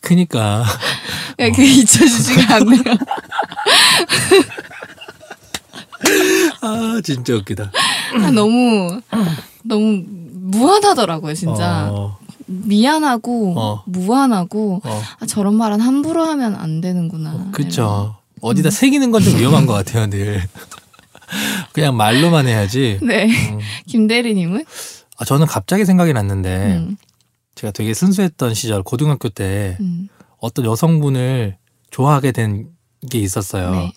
그니까. 0.00 0.64
왜 1.38 1.50
그게 1.50 1.64
잊혀지지가 1.66 2.56
않네요. 2.56 2.82
아, 6.60 7.00
진짜 7.02 7.34
웃기다. 7.34 7.70
아, 8.22 8.30
너무 8.30 9.00
너무 9.62 10.02
무한하더라고요, 10.06 11.34
진짜. 11.34 11.88
어, 11.90 12.18
미안하고 12.46 13.54
어. 13.56 13.82
무한하고 13.86 14.80
어, 14.84 15.02
아, 15.20 15.26
저런 15.26 15.54
말은 15.54 15.80
함부로 15.80 16.24
하면 16.24 16.54
안 16.56 16.80
되는구나. 16.80 17.50
그쵸. 17.52 18.16
어디다 18.40 18.70
새기는 18.70 19.10
건 19.12 19.22
좀 19.22 19.38
위험한 19.38 19.66
것 19.66 19.72
같아요, 19.72 20.10
늘. 20.10 20.42
그냥 21.72 21.96
말로만 21.96 22.46
해야지. 22.46 22.98
네. 23.02 23.26
음. 23.26 23.58
김대리님은? 23.86 24.64
아, 25.18 25.24
저는 25.24 25.46
갑자기 25.46 25.84
생각이 25.84 26.12
났는데, 26.12 26.76
음, 26.76 26.96
제가 27.54 27.72
되게 27.72 27.94
순수했던 27.94 28.54
시절, 28.54 28.82
고등학교 28.82 29.28
때 29.28 29.76
음, 29.80 30.08
어떤 30.38 30.64
여성분을 30.64 31.56
좋아하게 31.90 32.32
된 32.32 32.72
게 33.10 33.18
있었어요. 33.18 33.70
네. 33.72 33.92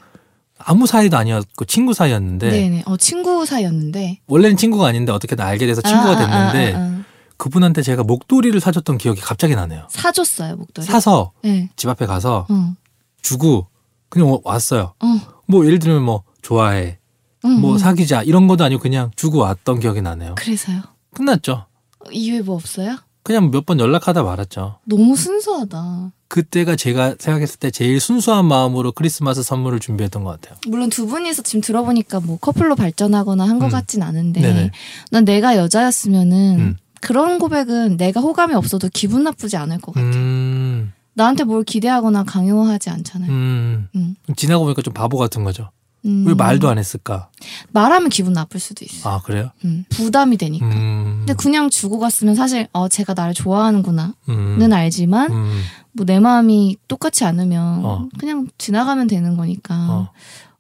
아무 0.58 0.88
사이도 0.88 1.18
아니었고 1.18 1.66
친구 1.66 1.94
사이였는데, 1.94 2.50
네. 2.50 2.70
네 2.70 2.84
어, 2.86 2.98
친구 2.98 3.46
사이였는데. 3.46 4.20
원래는 4.28 4.58
친구가 4.58 4.88
아닌데 4.88 5.12
어떻게든 5.12 5.44
알게 5.44 5.66
돼서 5.68 5.82
친구가 5.82 6.12
아, 6.12 6.14
아, 6.14 6.18
됐는데, 6.52 6.74
아, 6.74 6.80
아, 6.80 6.82
아. 6.82 7.04
그분한테 7.38 7.82
제가 7.82 8.04
목도리를 8.04 8.58
사줬던 8.60 8.98
기억이 8.98 9.20
갑자기 9.22 9.56
나네요. 9.56 9.88
사줬어요, 9.90 10.56
목도리. 10.56 10.86
사서 10.88 11.34
네. 11.44 11.70
집 11.76 11.90
앞에 11.90 12.06
가서 12.06 12.48
어. 12.50 12.74
주고 13.22 13.68
그냥 14.10 14.40
왔어요. 14.44 14.94
어. 15.00 15.42
뭐 15.48 15.66
예를 15.66 15.80
들면 15.80 16.02
뭐 16.02 16.24
좋아해, 16.42 16.98
어, 17.46 17.60
뭐 17.60 17.76
어. 17.76 17.78
사귀자 17.78 18.24
이런 18.24 18.48
것도 18.48 18.64
아니고 18.64 18.82
그냥 18.82 19.12
주고 19.16 19.40
왔던 19.40 19.80
기억이 19.80 20.02
나네요. 20.02 20.36
그래서요. 20.36 20.82
끝났죠. 21.14 21.66
어, 22.00 22.10
이후에 22.12 22.42
뭐 22.42 22.56
없어요? 22.56 22.98
그냥 23.24 23.50
몇 23.50 23.66
번 23.66 23.80
연락하다 23.80 24.22
말았죠. 24.24 24.80
너무 24.86 25.16
순수하다. 25.16 26.12
그때가 26.28 26.76
제가 26.76 27.16
생각했을 27.20 27.58
때 27.60 27.72
제일 27.72 28.00
순수한 28.00 28.46
마음으로 28.46 28.92
크리스마스 28.92 29.42
선물을 29.42 29.80
준비했던 29.80 30.24
것 30.24 30.40
같아요. 30.42 30.60
물론 30.68 30.90
두 30.90 31.08
분이서 31.08 31.42
지금 31.44 31.62
들어보니까 31.62 32.20
뭐 32.20 32.38
커플로 32.38 32.76
발전하거나 32.76 33.48
한것 33.48 33.70
음. 33.70 33.72
같진 33.72 34.04
않은데 34.04 34.42
네네. 34.42 34.72
난 35.12 35.26
내가 35.26 35.56
여자였으면은 35.58 36.60
음. 36.60 36.78
그런 37.02 37.40
고백은 37.40 37.98
내가 37.98 38.22
호감이 38.22 38.54
없어도 38.56 38.90
기분 38.94 39.24
나쁘지 39.24 39.58
않을 39.58 39.80
것 39.80 39.94
같아. 39.94 40.06
음, 40.06 40.92
나한테 41.14 41.44
뭘 41.46 41.64
기대하거나 41.64 42.24
강요하지 42.24 42.90
않잖아요. 42.90 43.32
음. 43.32 43.88
음. 43.96 44.16
지나고 44.36 44.66
보니까 44.66 44.82
좀 44.82 44.94
바보 44.94 45.18
같은 45.18 45.44
거죠. 45.44 45.70
음. 46.06 46.24
왜 46.28 46.34
말도 46.34 46.70
안 46.70 46.78
했을까? 46.78 47.30
말하면 47.72 48.10
기분 48.10 48.34
나쁠 48.34 48.60
수도 48.60 48.86
있어. 48.86 49.10
아 49.10 49.22
그래요? 49.22 49.52
음. 49.64 49.86
부담이 49.90 50.38
되니까. 50.38 50.66
음, 50.68 51.16
근데 51.26 51.34
그냥 51.34 51.70
주고 51.70 52.00
갔으면 52.00 52.36
사실 52.36 52.68
어 52.74 52.88
제가 52.88 53.14
나를 53.14 53.34
좋아하는구나는 53.34 54.14
음, 54.30 54.70
알지만 54.72 55.32
음, 55.32 55.62
뭐내 55.94 56.20
마음이 56.20 56.78
똑같지 56.88 57.24
않으면 57.26 57.84
어. 57.86 58.08
그냥 58.20 58.48
지나가면 58.58 59.08
되는 59.08 59.36
거니까 59.38 59.76
어. 59.76 60.10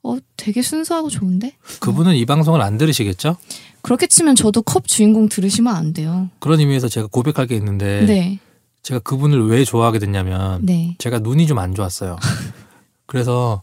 어 0.03 0.17
되게 0.37 0.61
순수하고 0.61 1.09
좋은데 1.09 1.53
그분은 1.79 2.15
이 2.15 2.25
방송을 2.25 2.61
안 2.61 2.77
들으시겠죠? 2.77 3.37
그렇게 3.81 4.07
치면 4.07 4.35
저도 4.35 4.63
컵 4.63 4.87
주인공 4.87 5.29
들으시면 5.29 5.75
안 5.75 5.93
돼요. 5.93 6.29
그런 6.39 6.59
의미에서 6.59 6.87
제가 6.87 7.07
고백할 7.07 7.45
게 7.47 7.55
있는데 7.55 8.05
네, 8.05 8.39
제가 8.81 8.99
그분을 9.01 9.47
왜 9.47 9.63
좋아하게 9.63 9.99
됐냐면 9.99 10.65
네. 10.65 10.95
제가 10.97 11.19
눈이 11.19 11.45
좀 11.45 11.59
안 11.59 11.75
좋았어요. 11.75 12.17
그래서 13.05 13.61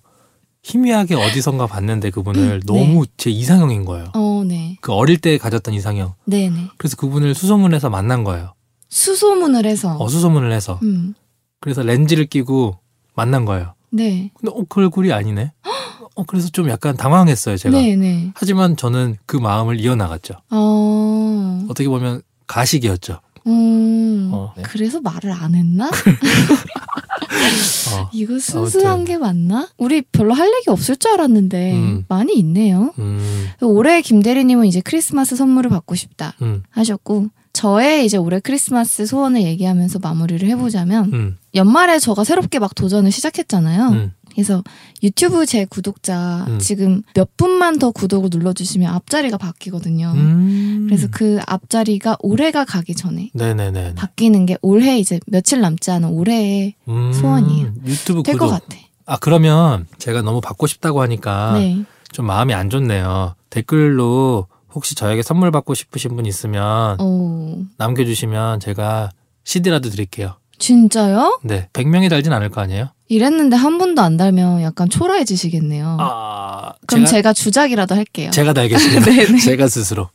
희미하게 0.63 1.17
어디선가 1.17 1.67
봤는데 1.67 2.11
그분을 2.11 2.61
네. 2.61 2.67
너무 2.67 3.05
제 3.17 3.31
이상형인 3.31 3.85
거예요. 3.85 4.13
어, 4.15 4.43
네, 4.47 4.77
그 4.81 4.93
어릴 4.93 5.19
때 5.19 5.37
가졌던 5.37 5.75
이상형. 5.75 6.15
네, 6.25 6.49
네. 6.51 6.69
그래서 6.77 6.97
그분을 6.97 7.35
수소문해서 7.35 7.91
만난 7.91 8.25
거예요. 8.25 8.55
수소문을 8.89 9.67
해서. 9.67 9.97
어, 9.97 10.09
수소문을 10.09 10.53
해서. 10.53 10.79
음, 10.83 11.15
그래서 11.61 11.83
렌즈를 11.83 12.27
끼고 12.27 12.79
만난 13.15 13.45
거예요. 13.45 13.75
네, 13.91 14.31
근데 14.39 14.53
어, 14.55 14.65
그 14.69 14.81
얼굴이 14.81 15.13
아니네. 15.13 15.53
어, 16.15 16.25
그래서 16.25 16.49
좀 16.49 16.69
약간 16.69 16.97
당황했어요, 16.97 17.57
제가. 17.57 17.77
네, 17.77 17.97
네. 17.97 18.31
하지만 18.35 18.77
저는 18.77 19.17
그 19.27 19.37
마음을 19.37 19.81
이어나갔죠. 19.81 20.35
어, 20.51 21.67
어떻게 21.69 21.89
보면 21.89 22.23
가식이었죠. 22.47 23.19
음, 23.47 24.31
어, 24.33 24.53
네. 24.57 24.63
그래서 24.63 25.01
말을 25.01 25.33
안 25.33 25.55
했나? 25.55 25.89
어, 25.89 25.91
이거 28.13 28.39
순수한 28.39 28.87
아무튼. 28.95 29.05
게 29.05 29.19
맞나? 29.19 29.69
우리 29.79 30.03
별로 30.03 30.35
할 30.35 30.49
얘기 30.55 30.71
없을 30.71 30.97
줄 30.97 31.11
알았는데 31.13 31.73
음. 31.73 32.05
많이 32.09 32.35
있네요. 32.35 32.93
음, 32.99 33.49
올해 33.61 34.01
김 34.03 34.23
대리님은 34.23 34.67
이제 34.67 34.81
크리스마스 34.81 35.37
선물을 35.37 35.71
받고 35.71 35.95
싶다 35.95 36.35
음, 36.43 36.63
하셨고 36.71 37.29
저의 37.53 38.07
이제 38.07 38.17
올해 38.17 38.41
크리스마스 38.41 39.05
소원을 39.05 39.43
얘기하면서 39.43 39.99
마무리를 39.99 40.49
해보자면 40.49 41.13
음, 41.13 41.37
연말에 41.55 41.99
저가 41.99 42.25
새롭게 42.25 42.59
막 42.59 42.75
도전을 42.75 43.13
시작했잖아요. 43.13 44.11
음. 44.33 44.35
그래서 44.35 44.63
유튜브 45.03 45.47
제 45.47 45.65
구독자 45.65 46.45
음. 46.49 46.59
지금 46.59 47.03
몇 47.15 47.37
분만 47.37 47.79
더 47.79 47.91
구독을 47.91 48.31
눌러주시면 48.33 48.93
앞자리가 48.95 49.37
바뀌거든요. 49.39 50.13
음. 50.15 50.87
그래서 50.89 51.09
그 51.11 51.39
앞자리가 51.47 52.17
올해가 52.21 52.65
가기 52.65 52.95
전에 52.95 53.31
네네네. 53.35 53.95
바뀌는 53.95 54.47
게 54.47 54.57
올해 54.63 54.99
이제 54.99 55.21
며칠 55.27 55.61
남지 55.61 55.91
않은 55.91 56.09
올해의 56.09 56.75
음, 56.89 57.13
소원이에요. 57.13 57.73
유튜브 57.87 58.23
될 58.23 58.37
것. 58.37 58.49
같아. 58.49 58.77
아 59.07 59.17
그러면 59.19 59.87
제가 59.99 60.23
너무 60.23 60.41
받고 60.41 60.67
싶다고 60.67 61.03
하니까 61.03 61.55
네. 61.59 61.85
좀 62.13 62.27
마음이 62.27 62.55
안 62.55 62.71
좋네요. 62.71 63.35
댓글로 63.51 64.47
혹시 64.75 64.95
저에게 64.95 65.23
선물 65.23 65.51
받고 65.51 65.75
싶으신 65.75 66.17
분 66.17 66.25
있으면 66.27 66.97
어, 67.01 67.63
남겨주시면 67.79 68.61
제가 68.61 69.11
CD라도 69.45 69.91
드릴게요. 69.91 70.37
진짜요? 70.59 71.41
네, 71.43 71.69
100명이 71.73 72.09
달진 72.09 72.33
않을 72.33 72.49
거 72.51 72.61
아니에요? 72.61 72.89
이랬는데 73.13 73.57
한 73.57 73.77
번도 73.77 74.01
안 74.01 74.17
달면 74.17 74.63
약간 74.63 74.89
초라해지시겠네요. 74.89 75.99
아, 76.01 76.73
그럼 76.87 77.05
제가, 77.05 77.17
제가, 77.17 77.33
주작이라도 77.35 77.95
할게요. 77.95 78.31
제가 78.31 78.55
달겠습니다. 78.55 79.05
네네. 79.05 79.37
제가 79.45 79.69
스스로. 79.69 80.09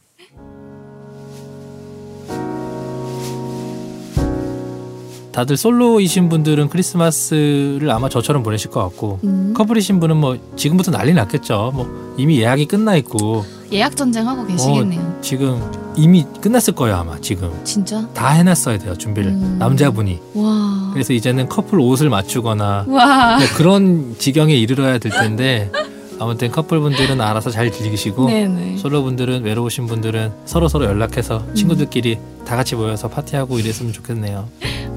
다들 5.37 5.55
솔로이신 5.55 6.29
분들은 6.29 6.67
크리스마스를 6.69 7.91
아마 7.91 8.09
저처럼 8.09 8.41
보내실 8.41 8.71
것 8.71 8.81
같고 8.81 9.19
음, 9.23 9.53
커플이신 9.55 9.99
분은 9.99 10.17
뭐 10.17 10.35
지금부터 10.55 10.89
난리 10.89 11.13
났겠죠. 11.13 11.73
뭐 11.75 12.15
이미 12.17 12.39
예약이 12.39 12.65
끝나 12.65 12.95
있고 12.95 13.45
예약 13.71 13.95
전쟁 13.95 14.27
하고 14.27 14.47
계시겠네요. 14.47 15.19
지금 15.21 15.61
이미 15.95 16.25
끝났을 16.41 16.73
거예요 16.73 16.95
아마 16.95 17.21
지금 17.21 17.51
진짜? 17.63 18.07
다 18.15 18.29
해놨어야 18.29 18.79
돼요 18.79 18.97
준비를 18.97 19.29
음. 19.29 19.57
남자분이 19.59 20.19
와. 20.33 20.89
그래서 20.93 21.13
이제는 21.13 21.49
커플 21.49 21.79
옷을 21.81 22.09
맞추거나 22.09 22.85
와. 22.87 23.37
뭐 23.37 23.47
그런 23.57 24.15
지경에 24.17 24.55
이르러야 24.55 24.97
될 24.97 25.11
텐데 25.11 25.71
아무튼 26.19 26.49
커플분들은 26.49 27.21
알아서 27.21 27.51
잘 27.51 27.71
즐기시고 27.71 28.25
네네. 28.25 28.77
솔로분들은 28.77 29.43
외로우신 29.43 29.85
분들은 29.85 30.31
서로 30.45 30.67
서로 30.67 30.85
연락해서 30.85 31.45
친구들끼리 31.53 32.17
다 32.43 32.55
같이 32.55 32.73
모여서 32.73 33.07
파티하고 33.07 33.59
이랬으면 33.59 33.93
좋겠네요. 33.93 34.47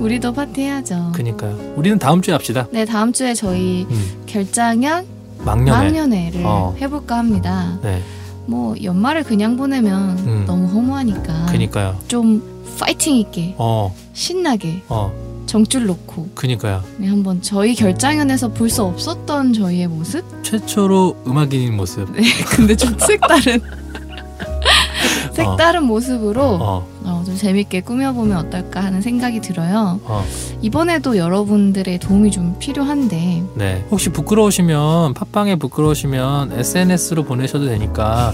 우리도 0.00 0.32
파티해야죠. 0.32 1.12
그니까요. 1.14 1.74
우리는 1.76 1.98
다음 1.98 2.22
주에 2.22 2.32
합시다. 2.32 2.66
네, 2.72 2.84
다음 2.84 3.12
주에 3.12 3.34
저희 3.34 3.86
음, 3.90 4.22
결장연 4.26 5.06
막년에. 5.44 5.70
막년회를 5.70 6.42
어. 6.44 6.74
해볼까 6.80 7.18
합니다. 7.18 7.78
네, 7.82 8.02
뭐 8.46 8.74
연말을 8.82 9.24
그냥 9.24 9.56
보내면 9.56 10.18
음. 10.20 10.44
너무 10.46 10.66
허무하니까 10.68 11.46
그니까요. 11.50 11.98
좀 12.08 12.42
파이팅 12.78 13.16
있게 13.16 13.54
어, 13.58 13.94
신나게 14.14 14.82
어, 14.88 15.12
정줄 15.46 15.84
놓고 15.86 16.30
그니까요. 16.34 16.82
네, 16.98 17.06
한번 17.08 17.42
저희 17.42 17.74
결장연에서 17.74 18.48
볼 18.48 18.70
수 18.70 18.82
없었던 18.84 19.52
저희의 19.52 19.86
모습? 19.88 20.24
최초로 20.42 21.24
음악인인 21.26 21.76
모습. 21.76 22.10
네, 22.12 22.22
근데 22.48 22.74
좀 22.74 22.96
색다른 23.00 23.60
색다른 25.44 25.84
모습으로 25.84 26.42
어, 26.42 26.86
어, 27.04 27.22
좀 27.24 27.36
재밌게 27.36 27.82
꾸며보면 27.82 28.36
어떨까 28.36 28.82
하는 28.82 29.00
생각이 29.02 29.40
들어요. 29.40 30.00
어, 30.04 30.24
이번에도 30.62 31.16
여러분들의 31.16 31.98
도움이 31.98 32.30
좀 32.30 32.56
필요한데. 32.58 33.42
네. 33.54 33.84
혹시 33.90 34.10
부끄러우시면 34.10 35.14
팟빵에 35.14 35.56
부끄러우시면 35.56 36.52
SNS로 36.52 37.24
보내셔도 37.24 37.66
되니까 37.66 38.32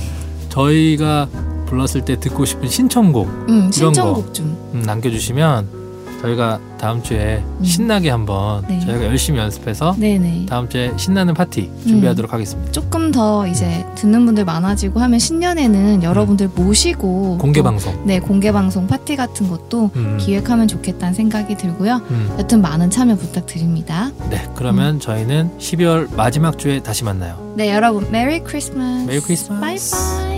저희가 0.49 1.29
불렀을 1.67 2.05
때 2.05 2.19
듣고 2.19 2.45
싶은 2.45 2.69
신청곡 2.69 3.27
음, 3.49 3.49
이런 3.49 3.73
신청곡 3.73 4.33
좀. 4.33 4.57
음, 4.75 4.83
남겨주시면 4.83 5.76
저희가 6.23 6.59
다음 6.79 7.03
주에 7.03 7.43
음. 7.59 7.65
신나게 7.65 8.11
한번 8.11 8.65
네. 8.69 8.81
저희가 8.81 9.05
열심히 9.05 9.39
연습해서 9.39 9.95
네네. 9.99 10.47
다음 10.49 10.69
주에 10.69 10.93
신나는 10.97 11.35
파티 11.35 11.71
준비하도록 11.87 12.33
하겠습니다. 12.33 12.73
조금 12.73 13.11
더 13.13 13.47
이제 13.47 13.85
듣는 13.95 14.27
분들 14.27 14.45
많아지고 14.45 15.01
하면 15.01 15.19
신년에는 15.19 16.03
여러분들 16.03 16.51
모시고 16.55 17.39
공개 17.39 17.61
또, 17.61 17.65
방송. 17.65 18.07
네 18.07 18.21
공개 18.21 18.53
방송 18.53 18.87
파티 18.87 19.17
같은 19.17 19.49
것도 19.49 19.91
음, 19.97 20.19
기획하면 20.21 20.69
좋겠다는 20.69 21.15
생각이 21.15 21.57
들고요. 21.57 22.01
음. 22.11 22.35
여튼 22.39 22.61
많은 22.63 22.91
참여 22.91 23.17
부탁드립니다. 23.17 24.11
네, 24.31 24.43
그러면 24.55 25.01
저희는 25.01 25.51
12월 25.59 26.15
마지막 26.17 26.59
주에 26.59 26.81
다시 26.83 27.05
만나요. 27.05 27.53
네 27.57 27.73
여러분 27.75 28.07
메리 28.11 28.41
크리스마스. 28.41 29.07
메리 29.07 29.21
크리스마스. 29.21 29.61
바이바이. 29.97 30.36